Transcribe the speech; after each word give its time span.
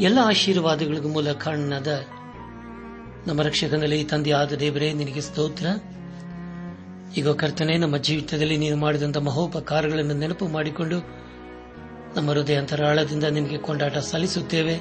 ಎಲ್ಲ 0.00 0.18
ಆಶೀರ್ವಾದಗಳಿಗೂ 0.18 1.08
ಮೂಲ 1.08 1.32
ಕಾರಣನಾದ 1.32 1.88
ನಮ್ಮ 3.26 3.42
ರಕ್ಷಕನಲ್ಲಿ 3.42 4.04
ತಂದೆಯಾದ 4.04 4.52
ದೇವರೇ, 4.52 4.92
ನಿನಗೆ 4.92 5.20
ಸ್ತೋತ್ರ. 5.20 5.66
ಈಗ 7.16 7.28
ಕರ್ತನೆ, 7.28 7.76
ನಮ್ಮ 7.76 7.96
ಜೀವಿತದಲ್ಲಿ 7.96 8.56
ನೀನು 8.56 8.76
ಮಾಡಿದಂಥ 8.76 9.16
ಮಹೋಪಕಾರಗಳನ್ನು 9.16 10.14
ನೆನಪು 10.14 10.46
ಮಾಡಿಕೊಂಡು 10.46 10.98
ನಮ್ಮ 12.16 12.30
ಹೃದಯ 12.30 12.56
ಅಂತರಾಳದಿಂದ 12.56 13.24
ನಿನಗೆ 13.24 13.58
ಕೊಂಡಾಟ 13.58 13.98
ಸಲ್ಲಿಸುತ್ತೇವೆ. 13.98 14.76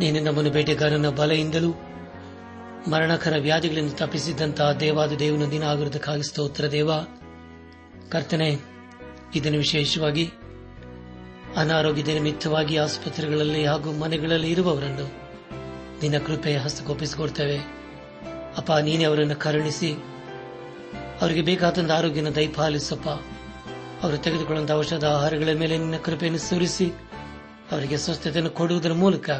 ನೀನು 0.00 0.24
ನಮ್ಮನ್ನು 0.24 0.50
ಬೇಟೆಗಾರನ 0.50 1.08
ಬಲೆಯಿಂದಲೂ 1.08 1.72
ಮರಣಕರ 2.90 3.34
ವ್ಯಾಧಿಗಳನ್ನು 3.38 3.90
ತಪ್ಪಿಸಿದಂತಹ 3.90 4.72
ದೇವಾದ 4.72 5.12
ದೇವನ 5.12 5.50
ದಿನ 5.50 5.62
ಆಗಿರುವುದಕ್ಕಾಗಿ 5.62 6.22
ಸ್ತೋತ್ರ 6.22 6.66
ದೇವ. 6.66 6.90
ಕರ್ತನೆ, 8.10 8.58
ಇದನ್ನು 9.34 9.58
ವಿಶೇಷವಾಗಿ 9.58 10.32
ಅನಾರೋಗ್ಯದ 11.56 12.08
ನಿಮಿತ್ತವಾಗಿ 12.08 12.76
ಆಸ್ಪತ್ರೆಗಳಲ್ಲಿ 12.76 13.64
ಹಾಗೂ 13.64 13.92
ಮನೆಗಳಲ್ಲಿ 13.92 14.50
ಇರುವವರನ್ನು 14.50 15.24
ನಿನ್ನ 16.02 16.18
ಕೃಪೆಯ 16.18 16.56
ಹಸ್ತಗೊಪ್ಪಿಸಿಕೊಡ್ತೇವೆ 16.56 17.58
ಅಪ್ಪ, 18.56 18.72
ನೀನೇ 18.72 19.04
ಅವರನ್ನು 19.04 19.36
ಕರುಣಿಸಿ, 19.36 19.92
ಅವರಿಗೆ 21.20 21.42
ಬೇಕಾದಂಥ 21.42 21.90
ಆರೋಗ್ಯನ 21.90 22.28
ದಯಪಾಲಿಸಪ್ಪ. 22.28 23.08
ಅವರು 24.04 24.16
ತೆಗೆದುಕೊಳ್ಳುವಂಥ 24.16 24.70
ಔಷಧ 24.70 25.04
ಆಹಾರಗಳ 25.04 25.52
ಮೇಲೆ 25.52 25.78
ನಿನ್ನ 25.78 25.96
ಕೃಪೆಯನ್ನು 25.96 26.38
ಸುರಿಸಿ, 26.38 26.86
ಅವರಿಗೆ 27.70 27.96
ಸ್ವಸ್ಥತೆಯನ್ನು 27.96 28.50
ಕೊಡುವುದರ 28.50 28.92
ಮೂಲಕ 28.92 29.30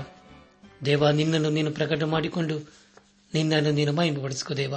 ದೇವ, 0.84 1.10
ನಿನ್ನನ್ನು 1.10 1.50
ನೀನು 1.50 1.70
ಪ್ರಕಟ 1.70 2.02
ಮಾಡಿಕೊಂಡು 2.02 2.72
ನಿನ್ನನ್ನು 3.34 3.70
ನೀನು 3.70 3.92
ಮಹಿಮೆಪಡಿಸಿಕೋ 3.92 4.54
ದೇವ. 4.54 4.74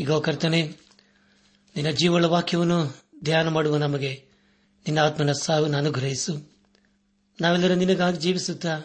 ಈಗ 0.00 0.12
ಕರ್ತನೆ, 0.12 0.62
ನಿನ್ನ 1.76 1.90
ಜೀವಳ 1.90 2.24
ವಾಕ್ಯವನ್ನು 2.24 2.96
ಧ್ಯಾನ 3.24 3.48
ಮಾಡುವ 3.48 3.76
ನಮಗೆ 3.76 4.25
ನಿನ್ನ 4.86 5.00
ಆತ್ಮನ 5.00 5.32
ಸಾವನ್ನು 5.32 5.78
ಅನುಗ್ರಹಿಸು 5.78 6.56
ನಾವೆಲ್ಲರೂ 7.40 7.74
ನಿನಗಾಗಿ 7.74 8.18
ಜೀವಿಸುತ್ತಾ 8.18 8.78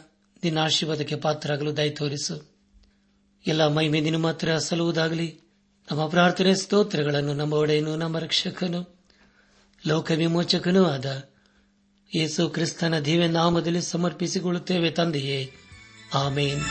ನಿನ್ನ 0.43 0.59
ಆಶೀರ್ವಾದಕ್ಕೆ 0.59 1.15
ಪಾತ್ರರಾಗಲು 1.15 1.77
ದಯ 1.77 1.89
ತೋರಿಸು. 1.89 2.51
ಎಲ್ಲ 3.47 3.67
ಮಹಿಮೆ 3.67 3.99
ನಿನ್ನ 3.99 4.17
ಮಾತ್ರ 4.17 4.57
ಸಲ್ಲುವುದಾಗಲಿ, 4.57 5.41
ನಮ್ಮ 5.91 6.07
ಪ್ರಾರ್ಥನೆ 6.07 6.55
ಸ್ತೋತ್ರಗಳನ್ನು 6.55 7.33
ನಮ್ಮ 7.33 7.53
ಒಡೆಯನು, 7.53 7.95
ನಮ್ಮ 7.95 8.19
ರಕ್ಷಕನು, 8.19 8.99
ಲೋಕ 9.87 10.11
ವಿಮೋಚಕನೂ 10.11 10.85
ಆದ 10.85 11.29
ಯೇಸು 12.15 12.49
ಕ್ರಿಸ್ತನ 12.49 12.99
ದಿವ್ಯ 12.99 13.27
ನಾಮದಲ್ಲಿ 13.27 13.81
ಸಮರ್ಪಿಸಿಕೊಳ್ಳುತ್ತೇವೆ 13.81 14.91
ತಂದೆಯೇ. 14.91 15.51
ಆಮೇನ್. 16.13 16.61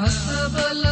ಹಸಬಲ 0.00 0.84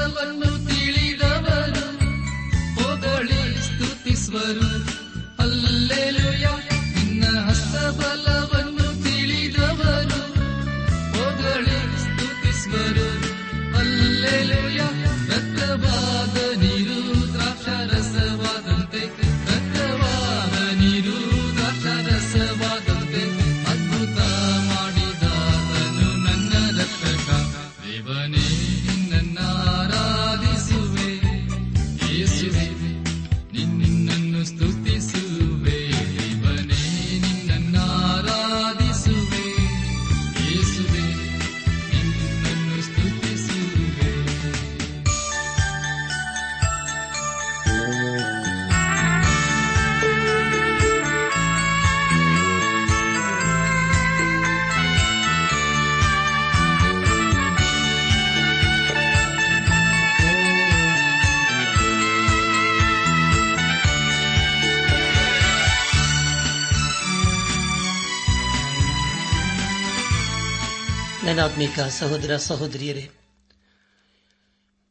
ನನ್ನಾತ್ಮಿಕ 71.31 71.81
ಸಹೋದರ 71.81 72.37
ಸಹೋದರಿಯರೇ, 72.37 73.11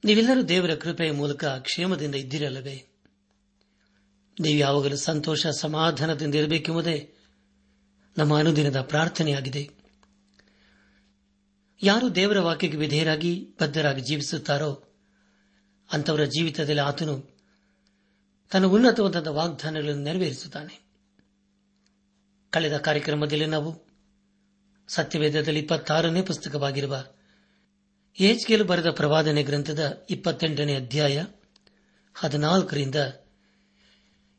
ನೀವೆಲ್ಲರೂ 0.05 0.41
ದೇವರ 0.43 0.75
ಕೃಪೆಯ 0.75 1.11
ಮೂಲಕ 1.11 1.45
ಕ್ಷೇಮದಿಂದ 1.45 2.15
ಇದ್ದಿರಲ್ಲವೇ? 2.15 2.85
ನೀವು 4.39 4.59
ಯಾವಾಗಲೂ 4.59 4.95
ಸಂತೋಷ 4.95 5.47
ಸಮಾಧಾನದಿಂದ 5.47 6.35
ಇರಬೇಕೆಂಬುದೇ 6.35 7.13
ನಮ್ಮ 8.17 8.39
ಅನುದಿನದ 8.39 8.81
ಪ್ರಾರ್ಥನೆಯಾಗಿದೆ. 8.81 9.69
ಯಾರು 11.83 12.15
ದೇವರ 12.15 12.39
ವಾಕ್ಯಕ್ಕೆ 12.39 12.77
ವಿಧೇಯರಾಗಿ 12.77 13.49
ಬದ್ಧರಾಗಿ 13.61 14.01
ಜೀವಿಸುತ್ತಾರೋ 14.01 14.83
ಅಂತವರ 15.93 16.23
ಜೀವಿತದಲ್ಲಿ 16.23 16.81
ಆತನು 16.81 17.37
ತನ್ನ 18.51 18.65
ಉನ್ನತವಾದ 18.65 19.27
ವಾಗ್ದಾನಗಳನ್ನು 19.27 20.03
ನೆರವೇರಿಸುತ್ತಾನೆ. 20.03 20.81
ಕಳೆದ 22.49 22.77
ಕಾರ್ಯಕ್ರಮದಲ್ಲಿ 22.77 23.45
ನಾವು 23.45 23.88
ಸತ್ಯವೇದದಲ್ಲಿ 24.89 25.59
ಇಪ್ಪತ್ತಾರನೇ 25.59 26.21
ಪುಸ್ತಕವಾಗಿರುವ 26.21 27.03
ಏಜ್ಕೇಲು 28.21 28.63
ಬರೆದ 28.63 28.89
ಪ್ರವಾದನೆ 28.89 29.43
ಗ್ರಂಥದ 29.43 30.05
ಇಪ್ಪತ್ತೆಂಟನೇ 30.09 30.75
ಅಧ್ಯಾಯ 30.75 31.25
ಹದಿನಾಲ್ಕರಿಂದ 32.15 32.95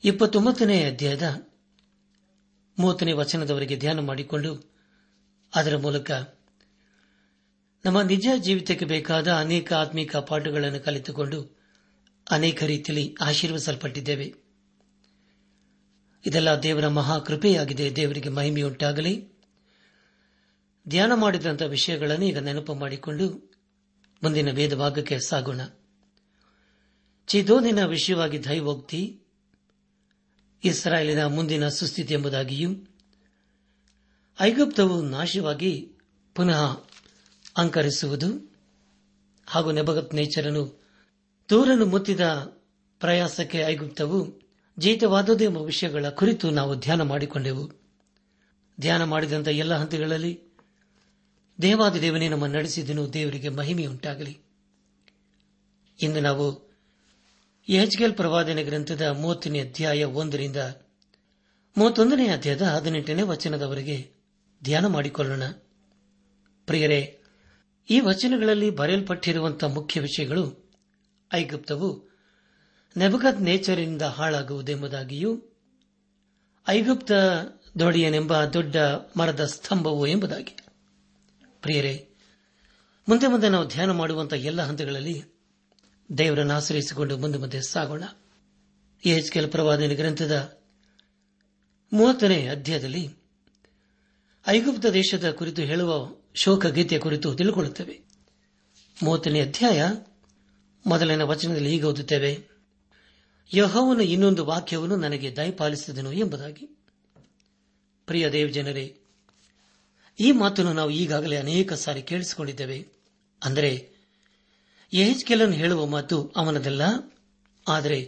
ಇಪ್ಪತ್ತೊಂಬತ್ತನೇ 0.04 0.84
ಅಧ್ಯಾಯದ 0.84 1.42
ಮೂವತ್ತನೇ 2.78 3.12
ವಚನದವರೆಗೆ 3.12 3.76
ಧ್ಯಾನ 3.76 4.00
ಮಾಡಿಕೊಂಡು 4.00 4.74
ಅದರ 5.54 5.76
ಮೂಲಕ 5.76 6.10
ನಮ್ಮ 7.84 8.02
ನಿಜ 8.02 8.28
ಜೀವಿತಕ್ಕೆ 8.36 8.84
ಬೇಕಾದ 8.84 9.32
ಅನೇಕ 9.32 9.72
ಆತ್ಮಿಕ 9.72 10.16
ಪಾಠಗಳನ್ನು 10.16 10.80
ಕಲಿತುಕೊಂಡು 10.80 11.60
ಅನೇಕ 12.30 12.62
ರೀತಿಯಲ್ಲಿ 12.62 13.16
ಆಶೀರ್ವಿಸಲ್ಪಟ್ಟಿದ್ದೇವೆ. 13.20 14.34
ಇದೆಲ್ಲ 16.26 16.48
ದೇವರ 16.62 16.88
ಮಹಾಕೃಪೆಯಾಗಿದೆ 16.88 17.96
ದೇವರಿಗೆ 17.96 18.28
ಮಹಿಮೆಯುಂಟಾಗಲಿ. 18.28 19.29
ಧ್ಯಾನ 20.90 21.14
ಮಾಡಿದಂತಹ 21.14 21.66
ವಿಷಯಗಳನ್ನು 21.66 22.24
ಈಗ 22.24 22.38
ನೆನಪು 22.38 22.74
ಮಾಡಿಕೊಂಡು 22.74 23.52
ಮುಂದಿನ 24.22 24.52
ಭೇದ 24.52 24.74
ಭಾಗಕ್ಕೆ 24.74 25.18
ಸಾಗೋಣ. 25.18 25.60
ಚಿದೋನಿನ 27.26 27.84
ವಿಷಯವಾಗಿ 27.84 28.44
ದೈವೋಕ್ತಿ, 28.44 29.20
ಇಸ್ರಾಯೇಲಿನ 30.64 31.26
ಮುಂದಿನ 31.26 31.68
ಸುಸ್ಥಿತಿ 31.68 32.14
ಎಂಬುದಾಗಿಯೂ, 32.14 32.70
ಐಗುಪ್ತವು 34.40 35.02
ನಾಶವಾಗಿ 35.02 35.92
ಪುನಃ 36.34 36.84
ಅಂಕರಿಸುವುದು 37.56 38.54
ಹಾಗೂ 39.46 39.70
ನೆಬಗತ್ 39.70 40.14
ನೇಚರನು 40.14 40.82
ತೂರನ್ನು 41.48 41.86
ಮುತ್ತಿದ 41.86 42.20
ಪ್ರಯಾಸಕ್ಕೆ 43.00 43.58
ಐಗುಪ್ತವು 43.58 44.40
ಜೀತವಾದದ್ದು 44.78 45.44
ಎಂಬ 45.44 45.58
ವಿಷಯಗಳ 45.58 46.08
ಕುರಿತು 46.08 46.50
ನಾವು 46.50 46.78
ಧ್ಯಾನ 46.78 47.02
ಮಾಡಿಕೊಂಡೆವು. 47.02 47.70
ಧ್ಯಾನ 48.80 49.04
ಮಾಡಿದಂಥ 49.04 49.48
ಎಲ್ಲ 49.48 49.74
ಹಂತಗಳಲ್ಲಿ 49.74 50.49
ದೇವಾದಿದೇವನೇ 51.62 52.28
ನಮ್ಮ 52.28 52.46
ನಡೆಸಿದನು 52.46 53.12
ದೇವರಿಗೆ 53.12 53.48
ಮಹಿಮೆಯುಂಟಾಗಲಿ. 53.48 54.38
ಇಂದು 56.02 56.20
ನಾವು 56.20 56.70
ಯಜ್ಗೇಲ್ 57.68 58.14
ಪ್ರವಾದನೆ 58.14 58.64
ಗ್ರಂಥದ 58.64 59.02
ಮೂವತ್ತನೇ 59.02 59.60
ಅಧ್ಯಾಯ 59.60 60.04
ಒಂದರಿಂದ 60.04 60.56
ಮೂವತ್ತೊಂದನೇ 61.76 62.28
ಅಧ್ಯಾಯದ 62.28 62.62
ಹದಿನೆಂಟನೇ 62.62 63.22
ವಚನದವರೆಗೆ 63.22 64.10
ಧ್ಯಾನ 64.64 64.86
ಮಾಡಿಕೊಳ್ಳೋಣ. 64.86 65.42
ಪ್ರಿಯರೇ, 66.66 67.20
ಈ 67.90 68.00
ವಚನಗಳಲ್ಲಿ 68.00 68.70
ಬರೆಯಲ್ಪಟ್ಟಿರುವಂತಹ 68.70 69.66
ಮುಖ್ಯ 69.66 70.00
ವಿಷಯಗಳು 70.00 70.70
ಐಗುಪ್ತವು 71.34 72.10
ನೆಬಗದ್ 72.96 73.42
ನೇಚರಿಂದ 73.42 74.02
ಹಾಳಾಗುವುದೆಂಬುದಾಗಿಯೂ, 74.02 75.42
ಐಗುಪ್ತ 76.68 77.12
ದೊಡೆಯನೆಂಬ 77.78 78.44
ದೊಡ್ಡ 78.44 78.76
ಮರದ 79.16 79.44
ಸ್ತಂಭವು 79.44 80.06
ಎಂಬುದಾಗಿ. 80.06 80.59
ಪ್ರಿಯರೇ, 81.62 82.08
ಮುಂದೆ 83.08 83.26
ಮುಂದೆ 83.26 83.48
ನಾವು 83.48 83.68
ಧ್ಯಾನ 83.68 83.90
ಮಾಡುವಂತಹ 83.90 84.36
ಎಲ್ಲ 84.36 84.62
ಹಂತಗಳಲ್ಲಿ 84.62 85.24
ದೇವರನ್ನು 86.18 86.54
ಆಶ್ರಯಿಸಿಕೊಂಡು 86.54 87.18
ಮುಂದೆ 87.18 87.38
ಮುಂದೆ 87.38 87.62
ಸಾಗೋಣ. 87.62 88.04
ಎಚ್ 89.04 89.32
ಕೆಲ 89.32 89.46
ಪ್ರವಾದನೆ 89.46 89.94
ಗ್ರಂಥದ 89.94 90.58
ಮೂವತ್ತನೇ 91.92 92.48
ಅಧ್ಯಾಯದಲ್ಲಿ 92.48 93.10
ಐಗುಪ್ತ 94.48 94.86
ದೇಶದ 94.86 95.30
ಕುರಿತು 95.30 95.62
ಹೇಳುವ 95.62 96.16
ಶೋಕ 96.34 96.66
ಗೀತೆಯ 96.66 96.98
ಕುರಿತು 96.98 97.34
ತಿಳಿಕೊಳ್ಳುತ್ತೇವೆ. 97.34 98.00
ಮೂವತ್ತನೇ 99.02 99.40
ಅಧ್ಯಾಯ 99.40 99.90
ಮೊದಲನೇ 100.86 101.24
ವಚನದಲ್ಲಿ 101.24 101.70
ಹೀಗೆ 101.70 101.84
ಓದುತ್ತೇವೆ, 101.84 102.44
ಯಹೋವನ 103.54 104.00
ಇನ್ನೊಂದು 104.00 104.46
ವಾಕ್ಯವನ್ನು 104.46 104.96
ನನಗೆ 104.96 105.36
ದಯಪಾಲಿಸಿದನು 105.36 106.12
ಎಂಬುದಾಗಿ. 106.12 106.66
ಪ್ರಿಯ 108.06 108.32
ದೇವ್ 108.32 108.52
ಜನರೇ 108.52 108.99
ಈ 110.20 110.28
ಮಾತನ್ನು 110.32 110.72
ನಾವು 110.72 110.90
ಈಗಾಗಲೇ 110.90 111.36
ಅನೇಕ 111.36 111.72
ಸಾರಿ 111.72 112.02
ಕೇಳಿಸಿಕೊಂಡಿದ್ದೇವೆ. 112.02 112.78
ಅಂದರೆ 113.42 113.70
ಯಹೆಜ್ಕೆಲನ್ 114.92 115.54
ಹೇಳುವ 115.54 115.82
ಮಾತು 115.86 116.16
ಅವನದಲ್ಲ, 116.36 116.82
ಆದರೆ 117.66 118.00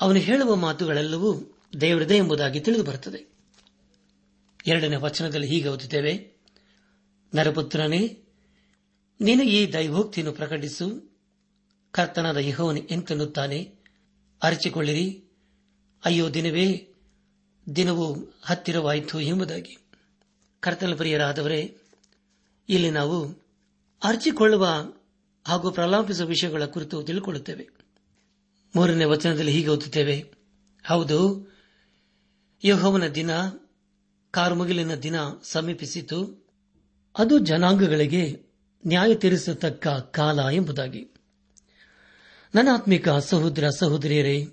ಅವನು 0.00 0.18
ಹೇಳುವ 0.18 0.54
ಮಾತುಗಳೆಲ್ಲವೂ 0.56 1.30
ದೇವರದೇ 1.80 2.16
ಎಂಬುದಾಗಿ 2.16 2.60
ತಿಳಿದು 2.60 2.84
ಬರುತ್ತದೆ 2.84 3.20
ಎರಡನೇ 4.66 4.96
ವಚನದಲ್ಲಿ 4.96 5.46
ಹೀಗೆ 5.46 5.68
ಓದುತ್ತೇವೆ, 5.68 6.14
ನರಪುತ್ರನೇ 7.32 8.02
ನೀನು 9.20 9.42
ಈ 9.42 9.58
ದೈವೋಕ್ತಿಯನ್ನು 9.72 10.32
ಪ್ರಕಟಿಸು, 10.32 10.86
ಕರ್ತನಾದ 11.94 12.36
ಯಹೋವನು 12.36 12.80
ಎಂತೆನ್ನುತ್ತಾನೆ, 12.86 13.60
ಅರಚಿಕೊಳ್ಳಿರಿ, 14.42 15.06
ಅಯ್ಯೋ 16.02 16.26
ದಿನವೇ, 16.34 16.66
ದಿನವೂ 17.66 18.06
ಹತ್ತಿರವಾಯಿತು 18.42 19.20
ಎಂಬುದಾಗಿ. 19.20 19.74
ಕರ್ತನ 20.60 20.94
ಪ್ರಿಯರಾದವರೇ, 20.94 21.78
ಇಲ್ಲಿ 22.68 22.90
ನಾವು 22.90 23.46
ಅರ್ಚಿಕೊಳ್ಳುವ 24.04 24.92
ಹಾಗೂ 25.46 25.70
ಪ್ರಲಾಪಿಸುವ 25.70 26.26
ವಿಷಯಗಳ 26.26 26.64
ಕುರಿತು 26.64 27.02
ತಿಳಿಕೊಳ್ಳುತ್ತೇವೆ. 27.02 27.68
ಮೂರನೇ 28.76 29.04
ವಚನದಲ್ಲಿ 29.04 29.52
ಹೀಗೆ 29.52 29.68
ಓದುತ್ತೇವೆ. 29.68 30.30
ಹೌದು, 30.86 31.52
ಯಹೋವನ 32.64 33.06
ದಿನ 33.06 33.30
ಕಾರ್ಮುಗಿಲಿನ 34.30 34.94
ದಿನ 34.94 35.14
ಸಮೀಪಿಸಿತು. 35.44 36.46
ಅದು 37.18 37.38
ಜನಾಂಗಗಳಿಗೆ 37.38 38.46
ನ್ಯಾಯ 38.86 39.14
ತೀರಿಸತಕ್ಕ 39.14 39.88
ಕಾಲ 39.88 40.40
ಎಂಬುದಾಗಿ. 40.52 41.08
ನನ್ನ 42.54 42.68
ಆತ್ಮಿಕ 42.72 43.08
ಸಹೋದರ 43.08 43.68
ಸಹೋದರಿಯರೇ, 43.68 44.48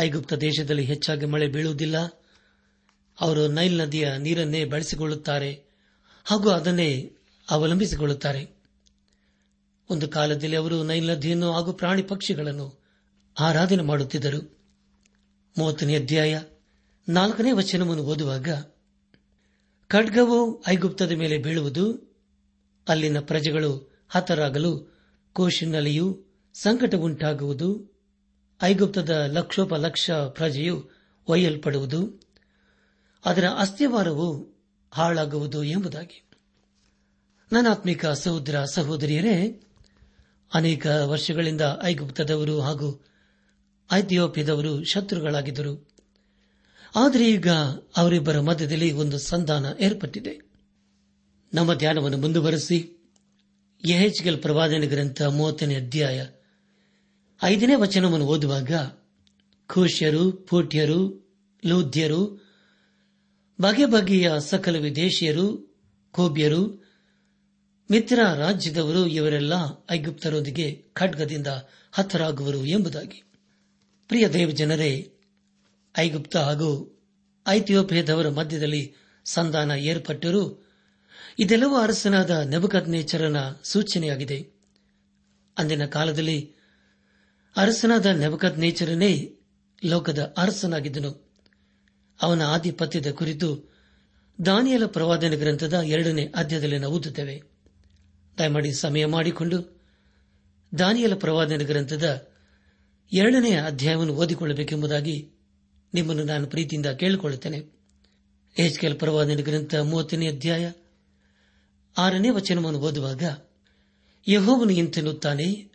ಐಗುಪ್ತ 0.00 0.32
ದೇಶದಲ್ಲಿ 0.32 0.84
ಹೆಚ್ಚಾಗಿ 0.84 1.26
ಮಳೆ 1.26 1.48
ಬೀಳುವುದಿಲ್ಲ. 1.48 2.19
ಅವರು 3.20 3.48
ನೈಲ್ 3.48 3.78
ನದಿಯ 3.78 4.16
ನೀರನ್ನೇ 4.18 4.64
ಬಳಸಿಕೊಳ್ಳುತ್ತಾರೆ 4.64 5.64
ಹಾಗೂ 6.24 6.50
ಅದನ್ನೇ 6.50 7.12
ಅವಲಂಬಿಸಿಕೊಳ್ಳುತ್ತಾರೆ. 7.50 8.48
ಒಂದು 9.90 10.08
ಕಾಲದಲ್ಲಿ 10.08 10.56
ಅವರು 10.56 10.82
ನೈಲ್ 10.82 11.08
ನದಿಯನ್ನು 11.08 11.52
ಹಾಗೂ 11.52 11.72
ಪ್ರಾಣಿ 11.72 12.02
ಪಕ್ಷಿಗಳನ್ನು 12.02 12.80
ಆರಾಧನೆ 13.40 13.82
ಮಾಡುತ್ತಿದ್ದರು. 13.82 14.58
ಮೂವತ್ತನೇ 15.58 15.96
ಅಧ್ಯಾಯ 15.96 16.40
ನಾಲ್ಕನೇ 17.08 17.52
ವಚನವನ್ನು 17.52 18.02
ಓದುವಾಗ, 18.02 18.48
ಖಡ್ಗವು 19.88 20.64
ಐಗುಪ್ತದ 20.68 21.12
ಮೇಲೆ 21.12 21.38
ಬೀಳುವುದು, 21.38 22.14
ಅಲ್ಲಿನ 22.88 23.20
ಪ್ರಜೆಗಳು 23.20 24.00
ಹತರಾಗಲು 24.08 25.00
ಕೋಶಿನಲ್ಲಿಯೂ 25.32 26.18
ಸಂಕಟ 26.54 26.94
ಉಂಟಾಗುವುದು 26.94 27.98
ಐಗುಪ್ತದ 28.62 29.10
ಲಕ್ಷೋಪಲಕ್ಷ 29.10 30.10
ಪ್ರಜೆಯು 30.10 30.90
ಒಯ್ಯಲ್ಪಡುವುದು 31.28 32.29
ಅದರ 33.24 33.44
ಅಸ್ಥಿವಾರವು 33.58 34.54
ಹಾಳಾಗುವುದು 34.92 35.64
ಎಂಬುದಾಗಿ. 35.64 36.22
ನನಾತ್ಮಿಕ 37.52 38.06
ಸಹೋದರ 38.06 38.64
ಸಹೋದರಿಯರೇ, 38.64 39.62
ಅನೇಕ 40.54 40.86
ವರ್ಷಗಳಿಂದ 40.86 41.60
ಐಗುಪ್ತದವರು 41.82 42.60
ಹಾಗೂ 42.60 43.06
ಐಥಿಯೋಪ್ಯದವರು 43.92 44.84
ಶತ್ರುಗಳಾಗಿದ್ದರು. 44.84 45.90
ಆದರೆ 46.96 47.30
ಈಗ 47.30 47.48
ಅವರಿಬ್ಬರ 47.96 48.40
ಮಧ್ಯದಲ್ಲಿ 48.40 48.92
ಒಂದು 48.92 49.18
ಸಂಧಾನ 49.18 49.66
ಏರ್ಪಟ್ಟಿದೆ. 49.80 50.50
ನಮ್ಮ 51.54 51.74
ಧ್ಯಾನವನ್ನು 51.74 52.18
ಮುಂದುವರೆಸಿ. 52.18 52.96
ಯಹೆಚ್ಗಲ್ 53.88 54.42
ಪ್ರವಾದನೆ 54.42 54.86
ಗ್ರಂಥ 54.86 55.22
ಮೂವತ್ತನೇ 55.22 55.76
ಅಧ್ಯಾಯ 55.76 56.26
ಐದನೇ 57.42 57.74
ವಚನವನ್ನು 57.74 58.26
ಓದುವಾಗ 58.26 58.70
ಖುಷ್ಯರು 59.66 60.32
ಪೂಟ್ಯರು, 60.32 61.30
ಲೂದ್ಯರು 61.66 62.49
ಬಗೆ 63.60 63.86
ಬಗೆಯ 63.86 64.32
ಸಕಲ 64.38 64.76
ವಿದೇಶಿಯರು, 64.76 65.76
ಕೋಬ್ಯರು, 66.10 66.84
ಮಿತ್ರ 67.90 68.18
ರಾಜ್ಯದವರು, 68.34 69.06
ಇವರೆಲ್ಲ 69.06 69.52
ಐಗುಪ್ತರೊಂದಿಗೆ 69.90 70.84
ಖಡ್ಗದಿಂದ 70.92 71.46
ಹತರಾಗುವರು 71.92 72.64
ಎಂಬುದಾಗಿ. 72.64 73.22
ಪ್ರಿಯ 74.08 74.28
ದೇವ 74.28 74.50
ಜನರೇ, 74.50 75.12
ಐಗುಪ್ತ 75.98 76.36
ಹಾಗೂ 76.36 77.00
ಐಥಿಯೋಪಿಯದವರ 77.48 78.28
ಮಧ್ಯದಲ್ಲಿ 78.28 78.94
ಸಂಧಾನ 79.24 79.70
ಏರ್ಪಟ್ಟರೂ 79.70 80.68
ಇದೆಲ್ಲವೂ 81.38 81.76
ಅರಸನಾದ 81.76 82.30
ನೆಬಕದ್ನೇಚರನ 82.30 83.36
ಸೂಚನೆಯಾಗಿದೆ. 83.62 84.50
ಅಂದಿನ 85.58 85.86
ಕಾಲದಲ್ಲಿ 85.86 86.52
ಅರಸನಾದ 87.56 88.06
ನೆಬಕತ್ 88.06 88.58
ನೇಚರನೇ 88.58 89.32
ಲೋಕದ 89.84 90.34
ಅರಸನಾಗಿದ್ದನು. 90.38 91.29
ಅವನ 92.22 92.42
ಆಧಿಪತ್ಯದ 92.42 93.10
ಕುರಿತು 93.10 93.70
ದಾನಿಯಲ 94.46 94.86
ಪ್ರವಾದನ 94.86 95.30
ಗ್ರಂಥದ 95.30 95.80
ಎರಡನೇ 95.80 96.32
ಅಧ್ಯಾಯದಲ್ಲಿ 96.36 96.78
ನಾವು 96.78 96.94
ಓದುತ್ತೇವೆ. 96.94 97.42
ದಯಮಾಡಿ 98.38 98.72
ಸಮಯ 98.72 99.06
ಮಾಡಿಕೊಂಡು 99.06 99.80
ದಾನಿಯಲ 100.78 101.14
ಪ್ರವಾದನ 101.14 101.62
ಗ್ರಂಥದ 101.64 102.28
ಎರಡನೇ 103.12 103.56
ಅಧ್ಯಾಯವನ್ನು 103.56 104.14
ಓದಿಕೊಳ್ಳಬೇಕೆಂಬುದಾಗಿ 104.14 105.30
ನಿಮ್ಮನ್ನು 105.94 106.24
ನಾನು 106.24 106.46
ಪ್ರೀತಿಯಿಂದ 106.46 106.86
ಕೇಳಿಕೊಳ್ಳುತ್ತೇನೆ. 106.86 107.80
ಎಚ್ಕೆಲ್ 108.58 108.98
ಪ್ರವಾದನ 108.98 109.40
ಗ್ರಂಥ 109.40 109.74
ಮೂವತ್ತನೇ 109.74 110.28
ಅಧ್ಯಾಯ 110.28 110.72
ಆರನೇ 111.98 112.30
ವಚನವನ್ನು 112.30 112.78
ಓದುವಾಗ 112.78 113.22
ಯಹೋವನು 114.28 114.70
ಇಂತೆನ್ನುತ್ತಾನೆ, 114.70 115.72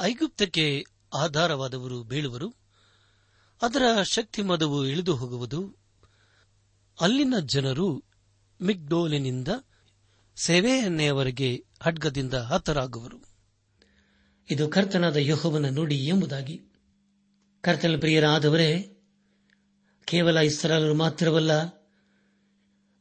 ಐಗುಪ್ತಕ್ಕೆ 0.00 0.84
ಆಧಾರವಾದವರು 1.14 2.02
ಬೀಳುವರು. 2.02 2.63
ಅದರ 3.62 4.02
ಶಕ್ತಿ 4.02 4.42
ಮದವು 4.42 4.86
ಇಳಿದು 4.86 5.16
ಹೋಗುವುದು. 5.16 5.76
ಅಲ್ಲಿನ 7.00 7.34
ಜನರು 7.46 8.04
ಮಿಗ್ಡೋಲಿನಿಂದ 8.62 9.48
ಸೇವೆಯನ್ನೆಯವರೆಗೆ 10.36 11.64
ಅಡ್ಗದಿಂದ 11.84 12.34
ಹತರಾಗುವರು. 12.34 13.24
ಇದು 14.50 14.68
ಕರ್ತನಾದ 14.68 15.16
ಯೋಹವನ್ನು 15.16 15.70
ನುಡಿ 15.70 15.96
ಎಂಬುದಾಗಿ. 15.96 16.62
ಕರ್ತನ 17.60 17.96
ಪ್ರಿಯರಾದವರೇ, 18.00 18.96
ಕೇವಲ 20.04 20.38
ಇಸ್ರಾಲರು 20.38 20.94
ಮಾತ್ರವಲ್ಲ, 20.94 21.66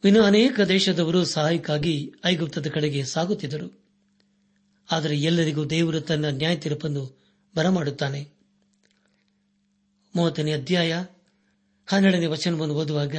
ಇನ್ನು 0.06 0.24
ಅನೇಕ 0.24 0.60
ದೇಶದವರು 0.60 1.26
ಸಹಾಯಕ್ಕಾಗಿ 1.26 2.14
ಐಗುಪ್ತದ 2.26 2.68
ಕಡೆಗೆ 2.68 3.06
ಸಾಗುತ್ತಿದ್ದರು. 3.06 3.84
ಆದರೆ 4.92 5.20
ಎಲ್ಲರಿಗೂ 5.20 5.66
ದೇವರು 5.66 6.02
ತನ್ನ 6.02 6.26
ನ್ಯಾಯ 6.26 6.56
ತೀರ್ಪನ್ನು 6.56 7.24
ಬರಮಾಡುತ್ತಾನೆ. 7.56 8.33
ಮೂವತ್ತನೇ 10.16 10.54
ಅಧ್ಯಾಯ 10.54 11.06
ಹನ್ನೆರಡನೇ 11.88 12.26
ವಚನವನ್ನು 12.26 12.76
ಓದುವಾಗ, 12.76 13.16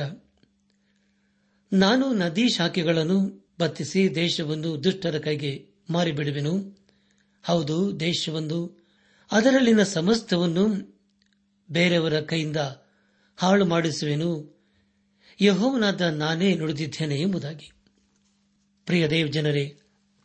ನಾನು 1.73 2.13
ನದಿ 2.13 2.49
ಶಾಖೆಗಳನ್ನು 2.49 3.45
ಬತ್ತಿಸಿ 3.61 4.15
ದೇಶವನ್ನು 4.15 4.85
ದುಷ್ಟರ 4.85 5.19
ಕೈಗೆ 5.19 5.67
ಮಾರಿಬಿಡುವೆನು. 5.91 6.79
ಹೌದು 7.43 8.01
ದೇಶವನ್ನು 8.01 8.87
ಅದರಲ್ಲಿನ 9.33 9.83
ಸಮಸ್ತವನ್ನು 9.83 10.95
ಬೇರೆಯವರ 11.71 12.21
ಕೈಯಿಂದ 12.21 12.57
ಹಾಳು 13.37 13.65
ಮಾಡಿಸುವೆನು. 13.65 14.61
ಯಹೋವನಾದ 15.41 16.01
ನಾನೇ 16.01 16.55
ನುಡಿದಿದ್ದೇನೆ 16.55 17.21
ಎಂಬುದಾಗಿ. 17.21 17.73
ಪ್ರಿಯ 18.87 19.09
ದೇವ್ 19.09 19.33
ಜನರೇ 19.33 19.79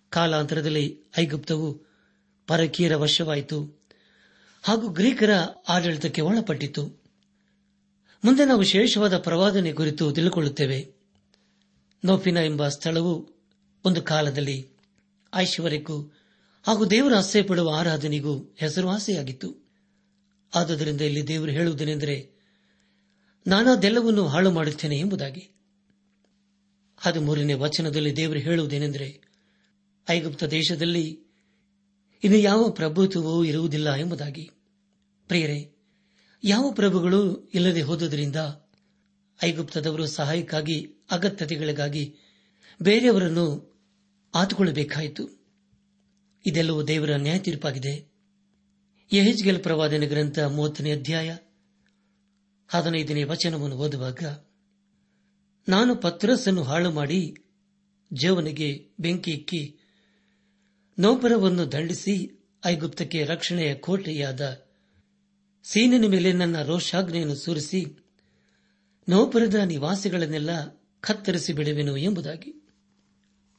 ಕಾಲಾಂತರದಲ್ಲಿ 0.09 0.99
ಐಗುಪ್ತವು 1.19 1.81
ಪರಕೀಯರ 2.47 2.95
ವಶವಾಯಿತು. 2.95 3.78
ಹಾಗೂ 4.63 4.87
ಗ್ರೀಕರ 4.87 5.29
ಆಡಳಿತಕ್ಕೆ 5.69 6.21
ಒಳಪಟ್ಟಿತು. 6.21 7.01
ಮುಂದೆ 8.25 8.45
ನಾವು 8.45 8.59
ವಿಶೇಷವಾದ 8.59 9.17
ಪ್ರವಾದನೆ 9.17 9.73
ಕುರಿತು 9.73 10.11
ತಿಳಿದುಕೊಳ್ಳುತ್ತೇವೆ. 10.11 10.93
ನೋಫಿನ 12.05 12.37
ಎಂಬ 12.37 12.67
ಸ್ಥಳವು 12.67 13.29
ಒಂದು 13.85 14.01
ಕಾಲದಲ್ಲಿ 14.01 14.67
ಐಶ್ವರ್ಯಕ್ಕೂ 15.35 16.01
ಹಾಗೂ 16.63 16.85
ದೇವರ 16.85 17.13
ಪಡುವ 17.47 17.75
ಆರಾಧನೆಗೂ 17.75 18.53
ಹೆಸರುವಾಸಿಯಾಗಿತ್ತು. 18.57 19.55
ಆದುದರಿಂದ 20.55 21.01
ಇಲ್ಲಿ 21.01 21.27
ದೇವರು 21.27 21.51
ಹೇಳುವುದೇನೆಂದರೆ, 21.51 22.29
ನಾನದೆಲ್ಲವನ್ನು 23.47 24.27
ಹಾಳು 24.27 24.51
ಮಾಡುತ್ತೇನೆ 24.51 24.99
ಎಂಬುದಾಗಿ. 24.99 25.49
ಮೂರನೇ 27.21 27.53
ವಚನದಲ್ಲಿ 27.53 28.15
ದೇವರು 28.15 28.39
ಹೇಳುವುದೇನೆಂದರೆ, 28.39 29.21
ಐಗುಪ್ತ 30.09 30.43
ದೇಶದಲ್ಲಿ 30.43 31.28
ಇನ್ನು 32.23 32.39
ಯಾವ 32.39 32.69
ಪ್ರಭುತ್ವವೂ 32.69 33.43
ಇರುವುದಿಲ್ಲ 33.43 33.95
ಎಂಬುದಾಗಿ. 33.95 34.49
ಪ್ರಿಯರೇ, 35.27 35.71
ಯಾವ 36.43 36.71
ಪ್ರಭುಗಳು 36.71 37.47
ಇಲ್ಲದೆ 37.53 37.81
ಹೋದುದರಿಂದ 37.81 38.35
ಐಗುಪ್ತದವರು 39.43 40.07
ಸಹಾಯಕ್ಕಾಗಿ, 40.07 40.87
ಅಗತ್ಯತೆಗಳಿಗಾಗಿ 41.11 42.15
ಬೇರೆಯವರನ್ನು 42.81 43.69
ಆತುಕೊಳ್ಳಬೇಕಾಯಿತು. 44.35 45.29
ಇದೆಲ್ಲವೂ 46.45 46.83
ದೇವರ 46.83 47.15
ನ್ಯಾಯ 47.15 47.39
ತೀರ್ಪಾಗಿದೆ 47.39 48.11
ಯಹೆಜ್ಗೆಲ್ 49.13 49.63
ಪ್ರವಾದನೆ 49.63 50.07
ಗ್ರಂಥ 50.07 50.39
ಮೂವತ್ತನೇ 50.39 50.91
ಅಧ್ಯಾಯ 50.91 51.37
ಹದಿನೈದನೇ 52.67 53.23
ವಚನವನ್ನು 53.23 53.75
ಓದುವಾಗ, 53.75 54.23
ನಾನು 55.69 55.95
ಪತ್ರಸ್ಸನ್ನು 55.95 56.63
ಹಾಳು 56.63 56.91
ಮಾಡಿ 56.91 57.35
ಜೀವನಿಗೆ 58.13 58.89
ಬೆಂಕಿ 58.99 59.31
ಇಕ್ಕಿ 59.31 59.78
ನೌಪರವನ್ನು 60.99 61.71
ದಂಡಿಸಿ 61.71 62.31
ಐಗುಪ್ತಕ್ಕೆ 62.65 63.25
ರಕ್ಷಣೆಯ 63.25 63.75
ಕೋಟೆಯಾದ 63.75 64.65
ಸೀನಿನ 65.63 66.05
ಮೇಲೆ 66.07 66.33
ನನ್ನ 66.33 66.61
ರೋಷಾಗ್ನೆಯನ್ನು 66.61 67.35
ಸುರಿಸಿ 67.35 67.85
ನೌಪರದ 69.09 69.55
ನಿವಾಸಿಗಳನ್ನೆಲ್ಲ 69.55 70.49
ಕತ್ತರಿಸಿ 71.01 71.53
ಬಿಡುವೆನು 71.53 71.97
ಎಂಬುದಾಗಿ. 71.97 72.51